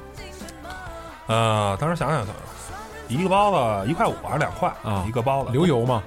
[1.27, 2.25] 呃，当时想想，
[3.09, 3.51] 一个包
[3.83, 6.01] 子一块五还是两块啊一个包子流油吗，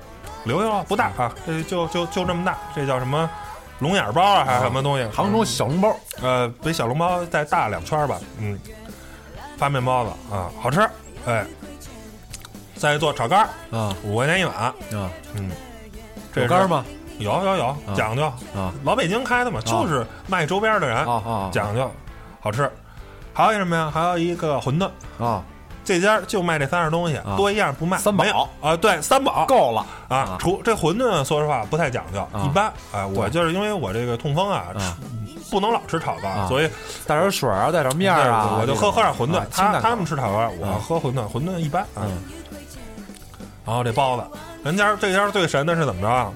[0.45, 3.29] 流油啊不大啊，这就就就这么大，这叫什么
[3.81, 5.07] 龙眼包啊，还是什么东西？
[5.15, 8.19] 杭州小笼包呃，比小笼包再大两圈吧。
[8.39, 8.59] 嗯，
[9.59, 10.81] 发面包子啊，好吃。
[11.27, 11.45] 哎，
[12.77, 14.55] 再做炒肝儿，啊五块钱一碗。
[14.55, 14.75] 啊，
[15.35, 15.51] 嗯，
[16.33, 16.83] 这是有杆儿吗？
[17.21, 18.73] 有有有，讲究啊！
[18.83, 21.91] 老北京开的嘛，就是卖周边的人啊啊，讲究，
[22.41, 22.71] 好吃。
[23.33, 23.91] 还有一什么呀？
[23.93, 24.91] 还有一个馄饨
[25.25, 25.43] 啊，
[25.85, 27.97] 这家就卖这三样东西，多一样不卖。
[27.99, 30.37] 三宝啊，对，三宝够了啊。
[30.41, 32.73] 除这馄饨，说实话不太讲究，一般。
[32.93, 34.67] 哎，我就是因为我这个痛风啊，
[35.51, 36.69] 不能老吃炒肝，所以
[37.07, 39.43] 带点水啊，带点面啊，我就喝喝点馄饨。
[39.51, 42.03] 他他们吃炒肝，我嗯喝馄饨，馄饨一般啊。
[43.65, 44.25] 然后这包子，
[44.65, 46.09] 人家这家最神的是怎么着？
[46.09, 46.33] 啊，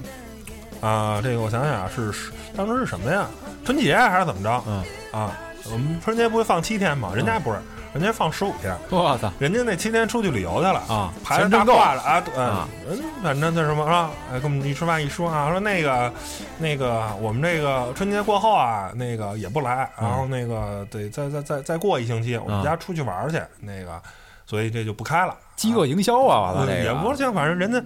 [1.21, 2.13] 这个我想想啊，是
[2.55, 3.27] 当时是什么呀？
[3.63, 4.63] 春节还是怎么着？
[4.67, 5.31] 嗯啊，
[5.71, 7.11] 我们春节不会放七天吗？
[7.15, 7.59] 人家不是，
[7.93, 8.77] 人家放十五天。
[8.89, 9.31] 我操！
[9.39, 16.13] 人家那七天出去旅游去了啊，排着大挂了啊，嗯，人反正那什么啊，哎，跟我们一吃饭一说啊，说那个
[16.59, 23.99] 那个我们这个春节过后啊，那个也不来，然后那个得再再再再过一星期，我们家出去玩去，那个，
[24.45, 25.35] 所以这就不开了。
[25.55, 27.81] 饥饿营销啊，完了这也不是，反正人家。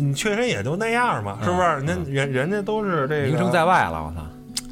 [0.00, 1.62] 你确实也就那样嘛，是不是？
[1.62, 4.26] 人人人家都是这个名声在外了，我操！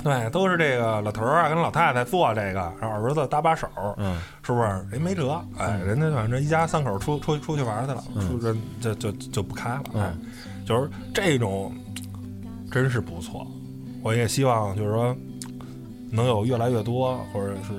[0.04, 4.68] 对，都是这个老头儿啊跟老太太做这个，然后儿子搭把手，嗯，是不是？
[4.90, 10.14] 人没辙，哎，人家反正一家三口出出出去玩去了，出这就就就不开了，哎，
[10.64, 11.74] 就是这种
[12.70, 13.44] 真是不错。
[14.02, 15.16] 我也希望就是说
[16.12, 17.72] 能有越来越多，或者是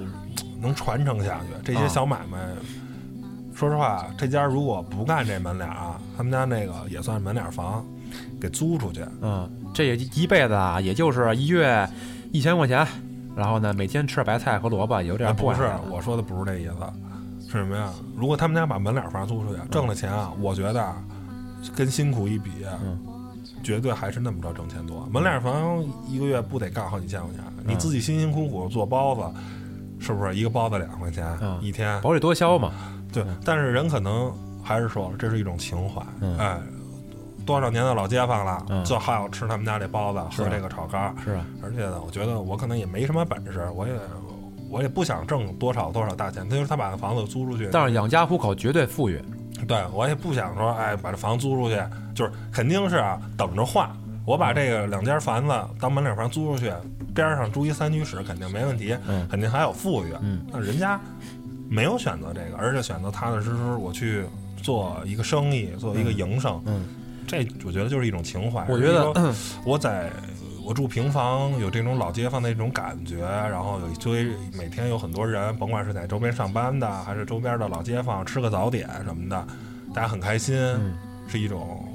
[0.60, 1.64] 能传承下去。
[1.64, 2.38] 这些小买卖，
[3.58, 7.84] 说实话，这家如果不干这门脸啊，他们家那个也算是门脸房，
[8.40, 11.90] 给租出去，嗯，这也一辈子啊，也就是一月
[12.32, 12.86] 一千块钱，
[13.36, 17.92] 然后呢，每天吃白菜和萝卜，有点不是，我说的不是这意思，是什么呀？
[18.16, 20.94] 如果他们家把门脸房租出去，挣了钱啊，我觉得
[21.76, 22.52] 跟辛苦一比，
[22.86, 23.00] 嗯，
[23.64, 25.10] 绝对还是那么着挣钱多。
[25.12, 27.44] 门脸房一个月不得干好几千块钱？
[27.66, 29.22] 你自己辛辛苦苦做包子，
[30.00, 31.26] 是不是一个包子两块钱
[31.62, 32.00] 一天？
[32.02, 32.72] 薄利多销嘛。
[33.12, 34.34] 对，但是人可能
[34.64, 36.02] 还是说了，这是一种情怀，
[36.38, 36.60] 哎。
[37.46, 41.16] 多少年的老街坊了，就好要吃他们家这包子，喝这个炒肝。
[41.24, 43.94] 是啊，而且呢，我觉得我可能也没什么本事，我也
[44.70, 46.44] 我也不想挣多少多少大钱。
[46.50, 49.24] 他就是他把房子租出去，但是养家糊口绝对富裕。
[49.66, 51.82] 对我也不想说，哎，把这房租出去，
[52.14, 53.90] 就是肯定是啊，等着换。
[54.28, 56.70] 我把这个两间房子当门脸房租出去，
[57.16, 60.14] 边上住一三居室，肯定没问题，嗯、肯定还有富裕。
[60.22, 61.00] 嗯，那人家
[61.70, 64.26] 没有选择这个，而且选择踏踏实实我去
[64.62, 66.62] 做一个生意，做一个营生。
[66.66, 66.86] 嗯。
[67.26, 68.66] 这我觉得就是一种情怀。
[68.68, 69.34] 我觉得
[69.66, 70.12] 我在
[70.62, 79.48] 我住平房，有这种老街坊的那种感觉，然后有一堆每天有很多人，甭管是在周边上班的，还是周边的老街坊，吃个早点什么的，
[79.94, 80.94] 大家很开心，嗯、
[81.30, 81.86] 是一种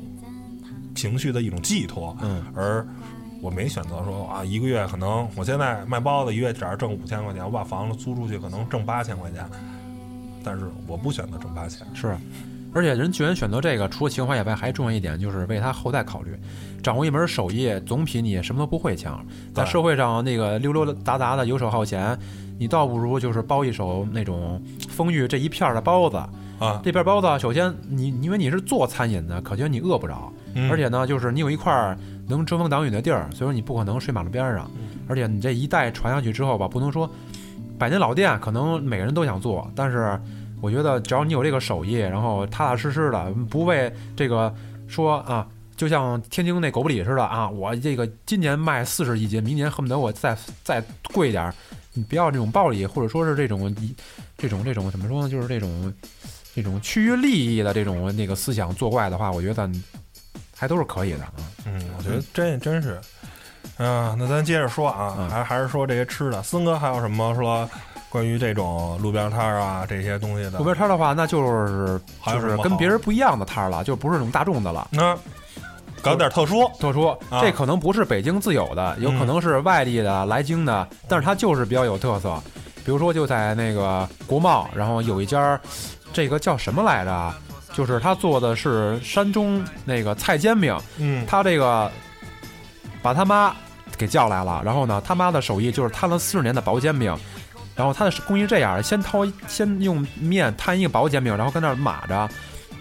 [1.03, 2.17] 情绪的一种寄托。
[2.23, 2.87] 嗯，而
[3.41, 9.45] 我没选择说啊，一个月可能我现在卖包子，一月只要挣五千块钱，我把房子租出去可能挣八千块钱，
[10.45, 11.85] 但是我不选择挣八千。
[11.93, 12.17] 是。
[12.75, 16.35] 而且人居然选择这个，除了情怀以外，还重要一点就是为他后代考虑。
[16.83, 19.23] 掌握一门手艺，总比你什么都不会强。
[19.55, 22.19] 在社会上那个溜溜达达的游手好闲，
[22.63, 26.17] 你倒不如就是包一手那种丰裕这一片的包子
[26.61, 26.81] 啊。
[26.85, 31.99] 这片包子，首先你因为你是做餐饮的，可见你饿不着，嗯、而且呢，就是你有一块
[32.29, 34.71] 能遮风挡雨的地儿，所以说你不可能睡马路边上。
[34.77, 37.11] 嗯、而且你这一代传下去之后吧，不能说
[37.77, 40.17] 百年老店，可能每个人都想做，但是。
[40.61, 44.55] 我觉得只要你有这个手艺，然后踏踏实实的，不为这个
[44.87, 45.45] 说啊，
[45.75, 50.81] 就像天津那狗不理似的啊，我这个今年卖四十一斤，明年恨不得我再再
[51.13, 51.53] 贵一点。
[51.95, 53.75] 你不要这种暴力，或者说是这种
[54.39, 55.29] 这种这种怎么说呢？
[55.29, 55.93] 就是这种
[56.55, 59.71] 这种趋于利益的这种那个思想作怪的话，我觉得
[60.57, 61.33] 还都是可以的啊。
[61.67, 63.01] 嗯，我觉得真真是，
[63.79, 66.43] 嗯，那咱接着说啊，还还是说这些吃的。
[66.43, 67.69] 森哥还有什么说？
[68.09, 74.87] 关于这种路边摊儿啊，这些东西的路边摊儿的话，那就是就是跟别人不一样的摊儿了，就不是那种大众的了。
[74.93, 75.17] 那
[76.03, 82.37] 搞点特殊，特殊，啊、这可能不是北京自有的，有可能是外地的来京的，嗯、但是它就是比较有特色。
[82.85, 85.59] 比如说就在那个国贸，然后有一家，
[86.13, 87.33] 这个叫什么来着？
[87.73, 91.91] 就是他做的是山中那个菜煎饼，嗯，他这个
[93.01, 93.55] 把他妈
[93.97, 97.17] 给叫来了，然后呢，他妈的手艺就是摊了四十年的薄煎饼。
[97.75, 102.29] 然后他的工艺这样：先掏，先用面摊一个薄煎饼，然后跟那儿码着。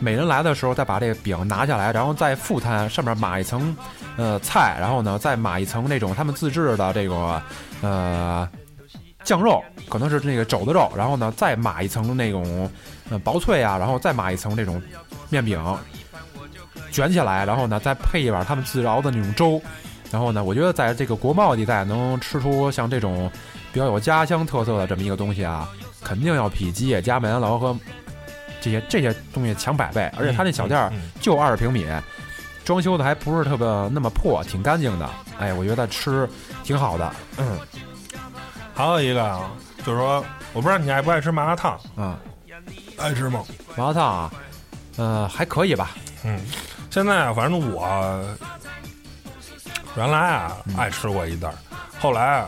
[0.02, 3.76] 每人来的时候，再把这个饼拿下来，然后再复摊，上面码一层
[4.18, 7.42] 呃菜，然后呢再码一层那种他们自制的这个
[7.82, 8.50] 呃
[9.24, 12.70] 酱肉，可能是那个肘子肉，然后呢再码一层那种
[13.10, 14.82] 呃薄脆啊，然后再码一层那种
[15.30, 15.64] 面饼，
[16.92, 19.62] 卷起来，然后呢再配一碗他们自熬的那种粥。
[20.12, 23.32] 然后呢，我觉得在这个国贸地带能吃出像这种。
[23.74, 25.66] 比较有家乡特色的这么一个东西啊，
[26.04, 27.74] 肯定要比吉野家、麦当劳和
[28.62, 30.10] 这些这些东西强百倍。
[30.18, 31.86] 而且他那小店儿就二十平米，
[32.64, 35.10] 装修的还不是特别那么破，挺干净的。
[35.40, 36.30] 哎，我觉得吃
[36.64, 37.12] 挺好的。
[37.38, 37.60] 嗯
[38.74, 39.52] 还有一个啊，
[39.86, 42.18] 就是说，我不知道你爱不爱吃麻辣烫，啊，
[42.98, 43.44] 爱吃吗？
[43.76, 44.32] 麻辣烫啊，
[44.98, 45.92] 呃，还可以吧。
[46.24, 46.40] 嗯，
[46.90, 48.24] 现在啊，反正我
[49.96, 51.54] 原来啊爱吃过一袋儿，
[52.00, 52.48] 后来啊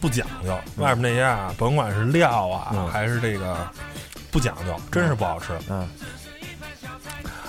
[0.00, 3.56] 不讲究，外面那些啊，甭管是料啊，嗯还是这个
[4.30, 5.88] 不讲究，真是不好吃，嗯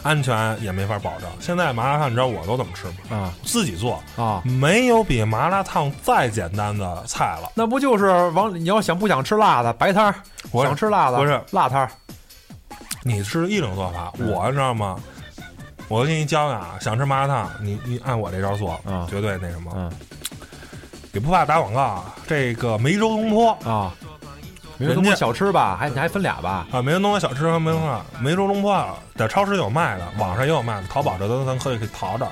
[0.03, 1.29] 安全也没法保证。
[1.39, 3.17] 现在麻辣烫，你知道我都怎么吃吗？
[3.17, 7.51] 啊自己做，啊，没有比麻辣烫再简单的菜了。
[7.53, 10.15] 那不就是往你要想不想吃辣的白摊儿，
[10.51, 11.91] 想吃辣的不是辣摊儿
[13.03, 14.97] 你是一种做法，嗯我知道吗？
[15.87, 19.71] 我给你教教啊，想吃麻辣烫，你你按我这招做，嗯绝对那什么。
[19.75, 19.91] 嗯
[21.13, 22.15] 也不怕打广告啊。
[22.25, 23.93] 这个梅州东坡啊。
[24.81, 25.77] 没有东坡小吃吧？
[25.79, 26.65] 还你还分俩吧？
[26.71, 32.27] 啊，梅州东坡小吃和梅州啊，梅州龙坡啊，在超市有卖的，网上也有卖的，淘宝这都咱可以可以淘着。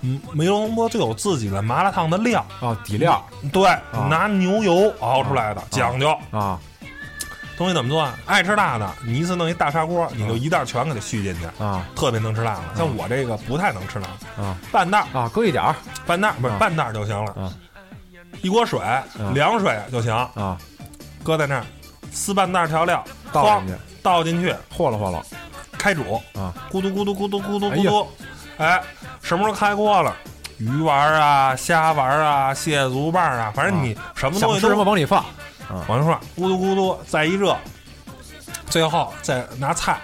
[0.00, 3.68] 嗯，梅州东坡就有自己的麻辣烫的料，啊，底料对，
[4.08, 6.16] 拿牛油熬出来的，讲究。
[6.30, 6.58] 啊
[7.56, 8.16] 东西怎么做啊？
[8.24, 12.62] 爱吃辣的，你一次弄一大砂锅，你就一袋全给它续进去，啊特别能吃辣的。
[12.76, 14.06] 像我这个不太能吃辣，
[14.40, 15.74] 啊半袋啊，搁一点儿
[16.06, 17.52] 半袋不是啊半袋就行了啊。
[18.42, 18.78] 一锅水，
[19.34, 20.56] 凉水就行，啊，
[21.24, 21.66] 搁在那儿，
[22.12, 25.24] 撕半袋调料，倒进去，倒进去，和了和了。
[25.78, 28.08] 开煮啊，咕嘟咕嘟咕嘟咕嘟咕嘟，
[28.56, 28.82] 哎，
[29.22, 30.14] 什么时候开锅了？
[30.58, 35.24] 鱼丸啊，虾丸啊，蟹足棒啊，反正你什么东西都往里放。
[35.86, 37.56] 往里放，咕嘟咕嘟，再一热，
[38.66, 40.00] 最后再拿菜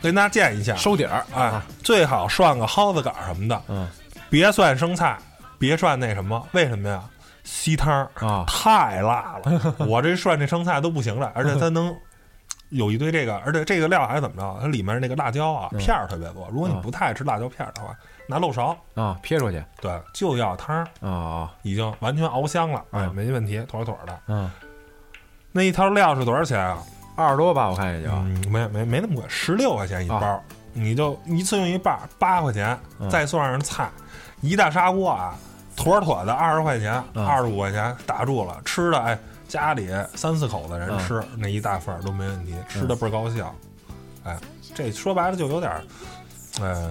[0.00, 1.22] 跟大家建一下，收底儿。
[1.34, 3.86] 啊，最好涮个蒿子杆什么的，嗯。
[4.30, 5.18] 别涮生菜，
[5.58, 7.02] 别涮那什么，为什么呀？
[7.50, 11.94] 吸汤儿啊太辣了， 我这涮这生菜都不行了，而且它能
[12.68, 14.58] 有一堆这个，而且这个料还怎么着？
[14.60, 17.96] 它里面那个辣椒啊嗯片儿特别多，如果你嗯不太爱吃辣椒片儿的话，
[18.26, 24.18] 拿漏勺，啊，撇出去对，就要汤儿，啊啊已经完全熬香了，哎，嗯没问题，妥妥的。
[24.26, 24.50] 嗯，
[25.50, 26.78] 那一套料是多少钱啊？
[27.16, 30.38] 二十多吧，我看也就嗯，没没没那么贵，十六块钱一包，啊
[30.74, 33.90] 你就一次用一半，八块钱，嗯再算上菜，
[34.42, 35.34] 一大砂锅啊，
[35.78, 43.44] 妥妥的二十块钱，嗯二十五块钱打住了，吃的哎，家里三四口子人嗯吃、那一大份儿都没问题，吃的倍儿高兴，
[44.24, 44.36] 哎，
[44.74, 45.82] 这说白了就有点儿，
[46.60, 46.90] 呃，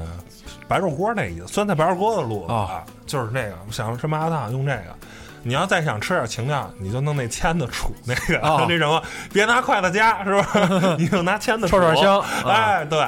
[0.67, 4.95] 白肉锅那意思，酸菜白肉锅的路子啊，就是那个想吃麻辣烫用这个。
[5.43, 10.95] 你要再想吃点情调，你就弄那签子杵那个、啊 那什么，别拿筷子夹，是吧？
[10.99, 13.07] 你就拿签子串串香啊哎，对，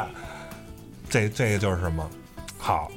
[1.10, 2.08] 这这个就是什么
[2.58, 2.90] 好。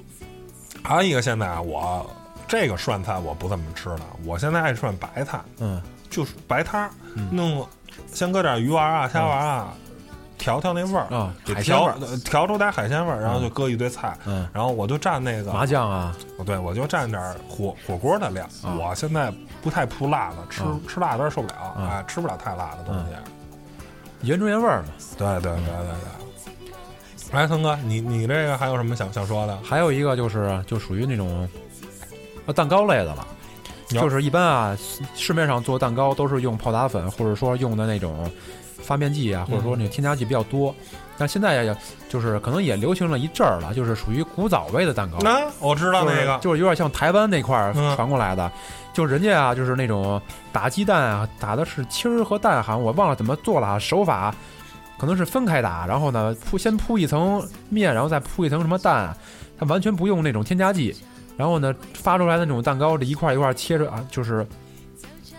[0.84, 2.08] 还有一个，现在啊，我
[2.52, 5.80] 这个涮菜我不怎么吃了，我现在爱涮白菜，嗯
[6.10, 6.86] 就是白汤
[7.30, 7.66] 弄
[8.12, 9.72] 先搁点鱼丸啊、虾丸啊，
[10.36, 18.44] 调调那味儿，啊，海鲜味儿，调出点海鲜味儿，然后就搁一堆菜，嗯，然后我就蘸那个麻酱啊，对，我就蘸点火火锅的料。
[18.62, 19.32] 啊我现在
[19.62, 24.28] 不太扑辣的，吃、啊吃辣有点受不了，啊哎，吃不了太辣的东西。
[24.28, 24.88] 原汁原味儿嘛。
[25.16, 27.32] 对对对对对。
[27.32, 29.56] 来，腾哥，你你这个还有什么想想说的？
[29.62, 31.48] 还有一个就是就属于那种
[32.46, 33.26] 呃蛋糕类的了，
[33.88, 34.76] 就是一般啊
[35.14, 38.30] 市面上做蛋糕都是用泡打粉，或者说用的那种
[38.80, 40.74] 发面剂啊，或者说那个添加剂比较多。
[41.18, 41.76] 但现在呀，
[42.08, 45.18] 就是可能也流行了一阵儿了，就是属于古早味的蛋糕。
[45.20, 48.50] 那、我知道那个，就是有点像台湾那块儿嗯传过来的，
[48.92, 50.20] 就人家啊，就是那种
[50.50, 54.34] 打鸡蛋啊，打的是清儿和蛋，好像我忘了怎么做了啊，手法
[54.98, 59.14] 可能是分开打，然后呢铺先铺一层面，然后再铺一层什么蛋，
[59.60, 60.96] 它完全不用那种添加剂，
[61.36, 64.46] 然后呢发出来的那种蛋糕这一块一块切着啊，就是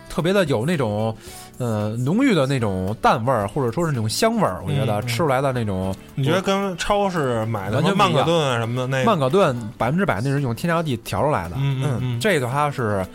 [0.08, 1.16] 特别的有那种。
[1.56, 11.54] 呃，浓郁的那种蛋味儿，或者说是那种香味儿，我觉得吃出来的那种你觉得跟超市买的曼可顿啊什么的那曼可顿百分之百那是用添加剂调出来的。
[11.60, 13.06] 嗯嗯嗯这个它是，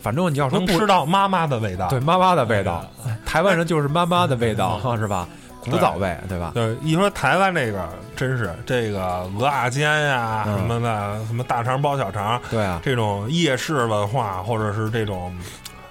[0.00, 1.88] 反正你要说不能吃到妈妈的味道？
[1.88, 2.88] 对妈妈的味道，
[3.26, 5.26] 台湾人就是妈妈的味道，是吧？
[5.64, 6.50] 古早味，对吧？
[6.54, 15.32] 对，一说台湾这个，真是这个鹅啊煎呀、嗯什么的，什么大肠包小肠，对啊，这种夜市文化，或者是这种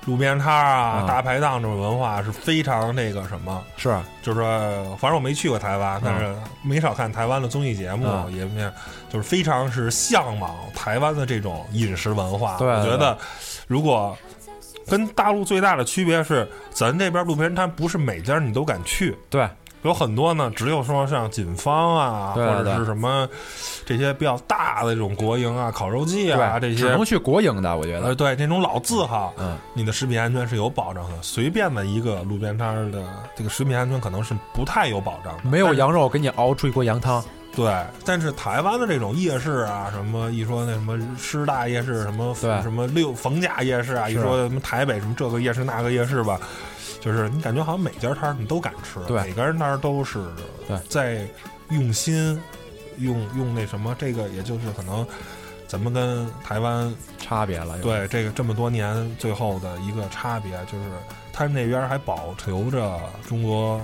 [0.05, 3.63] 路边摊啊、嗯大排档这种文化，是非常那个什么。
[3.77, 8.71] 是就是说，反正我没去过台湾，但是没少看台湾的综艺节目，嗯也面
[9.09, 12.57] 就是非常是向往台湾的这种饮食文化。
[12.59, 13.17] 我觉得
[13.67, 14.17] 如果
[14.87, 19.47] 跟大陆最大的区别是，咱这边路边摊不是每家你都敢去，对，
[19.83, 23.27] 有很多呢，只有说像锦芳啊，对或者是什么
[23.85, 31.11] 这些比较大的这种国营啊、烤肉季啊这，些只能去国营的，我觉呃，得，对这种老字号，嗯，你的食品安全是有保障的。
[31.21, 33.03] 随便的一个路边摊儿的
[33.35, 35.49] 这个食品安全可能是不太有保障的。
[35.49, 37.23] 没有羊肉给你熬出一锅羊汤，
[37.55, 37.73] 对，
[38.05, 46.39] 但是台湾的这种夜市啊，什么一说那什么师大夜市，什么对什么六逢甲夜市啊，一说什么台北什么这个夜市那个夜市吧，
[47.01, 50.23] 就是你感觉好像每家摊儿你都敢吃，对每个人那儿都是
[50.67, 51.27] 对在
[51.69, 52.39] 用心
[52.99, 55.05] 用用那什么，这个也就是可能
[55.67, 57.75] 咱们跟台湾差别了。
[57.79, 60.91] 有，对这个这么多年最后的一个差别，就是
[61.33, 63.81] 他那边还保留着中国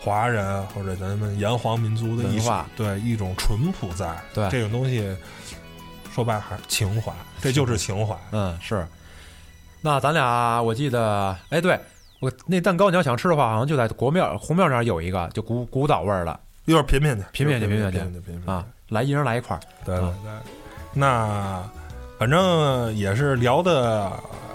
[0.00, 4.16] 华人或者咱们炎黄民族的一文化对一种淳朴在。
[4.32, 5.14] 对这种东西，
[6.14, 7.12] 说白了还是情怀，
[7.42, 8.16] 这就是情怀。
[8.30, 8.86] 嗯，是。
[9.80, 11.78] 那咱俩，我记得，哎，对
[12.22, 17.92] 我那蛋糕，你要想吃的话，好像就在国庙红庙那儿有一个，就古古早味儿的一会儿品品去，品品去品
[18.22, 19.60] 品去啊，来一人来一块儿。
[19.84, 20.08] 对对
[20.94, 21.60] 那
[22.20, 24.12] 反正也是聊的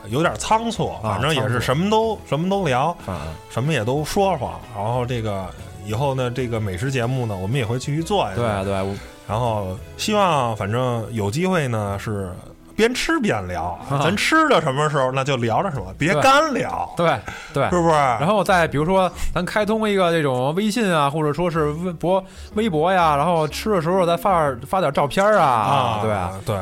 [0.07, 4.57] 有点仓促，啊反正也是什么都什么都聊，啊，什么也都说说。
[4.74, 5.45] 然后这个
[5.84, 8.39] 以后呢，这个美食节目呢，我们也会继续做下去。
[8.39, 8.97] 对对，
[9.28, 12.32] 然后希望反正有机会呢是。
[12.78, 17.19] 边吃边聊， 啊咱吃的什么时候那就聊着什么，别干聊，对
[17.53, 17.82] 对是。
[17.82, 17.93] 不是？
[17.95, 22.23] 然后再比如说，咱开通一个这种微信啊，或者说是微博、
[22.53, 26.55] 微博呀，然后吃的时候再发发点照片啊，啊，对啊对，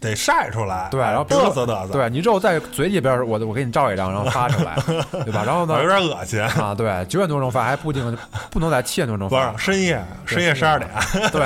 [0.00, 4.74] 得晒出来，对然后嘚瑟嘚瑟，对，你之后在嘴里边，我我给你照一张，然后发出来，
[5.24, 5.42] 对吧？
[5.44, 6.40] 然后呢有，点恶心。
[6.40, 8.16] 啊，对，九点多钟发，还不定
[8.50, 10.88] 不能在七点多钟不是发，深夜，深夜十二点，
[11.30, 11.40] 对，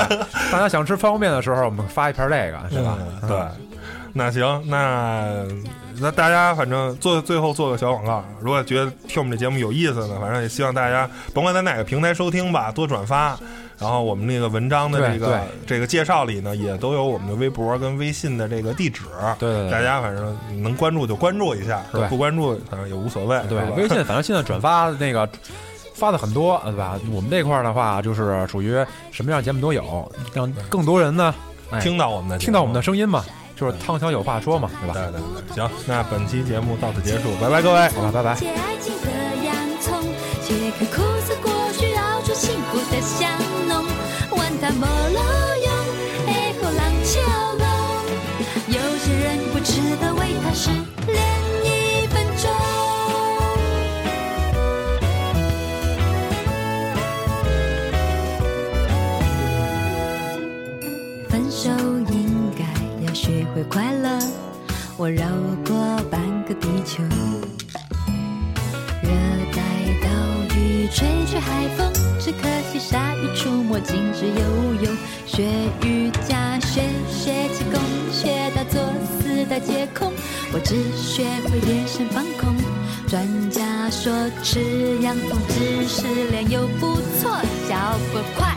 [0.52, 2.96] 大家想吃方便面的时候，我们发一片这个，是吧？
[3.22, 3.38] 嗯对，
[4.16, 5.44] 那行，那
[6.00, 13.36] 那大家反正做最后做个小广告，如果觉得听我们这节目有意思呢，反正也希望大家甭管在哪个平台收听吧，多转发。
[13.76, 19.02] 然后我们那个文章的这个这个介绍里呢，也都有我们的微博跟微信的这个地址。
[19.36, 23.42] 对对对大家反正能关注就关注一下，是吧对不关注反正也无所谓。
[23.48, 25.28] 对，微信反正现在转发那个
[25.92, 26.96] 发的很多，对吧？
[27.12, 28.72] 我们这块儿的话，就是属于
[29.10, 31.34] 什么样节目都有，让更多人呢，
[31.72, 33.24] 哎，听到我们的听到我们的声音嘛，
[33.56, 34.94] 就是汤小有话说嘛，对吧？
[34.94, 37.88] 对对对，行，那本期节目到此结束，拜拜各位。
[37.90, 38.34] 好了，拜拜。
[38.34, 39.08] 切爱情的
[39.44, 40.02] 洋葱，
[40.42, 43.30] 切开苦涩果需要出幸福的香
[43.68, 43.84] 浓。
[44.36, 45.18] 玩它没路
[45.64, 45.72] 用，
[46.26, 47.20] 哎后浪潮
[47.58, 47.64] 龙。
[48.66, 50.70] 有些人不值得为他失
[63.68, 64.18] 快乐。
[64.96, 65.26] 我绕
[65.66, 65.74] 过
[66.10, 67.02] 半个地球，
[69.02, 69.10] 热
[69.52, 69.60] 带
[70.02, 70.08] 岛
[70.56, 74.96] 屿吹吹海风，只可惜鲨鱼出没禁止游泳。
[75.26, 75.42] 学
[75.82, 77.80] 瑜伽，学学气功，
[78.12, 78.80] 学到作
[79.18, 80.12] 死的接空。
[80.52, 82.54] 我只学会眼神放空。
[83.08, 84.12] 专家说
[84.42, 87.30] 吃洋葱治失恋又不错，
[87.68, 88.56] 小不快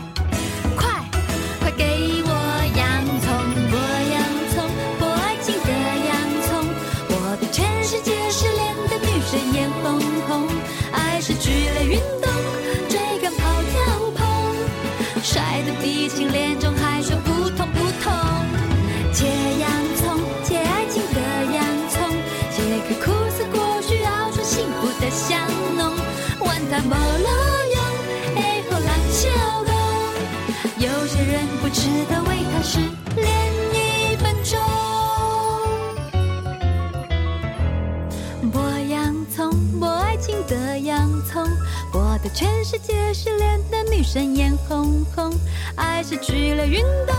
[42.38, 45.36] 全世界失恋的女生眼红红。
[45.74, 47.16] 爱失去了运动，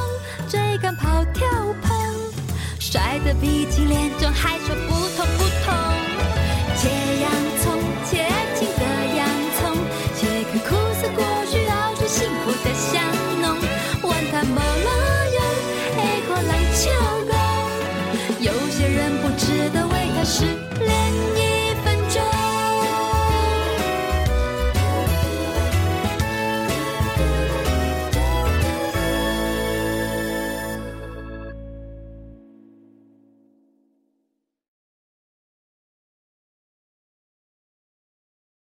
[0.47, 1.45] 追赶跑跳
[1.82, 1.91] 碰，
[2.80, 5.88] 摔得鼻青脸肿，还说不痛不痛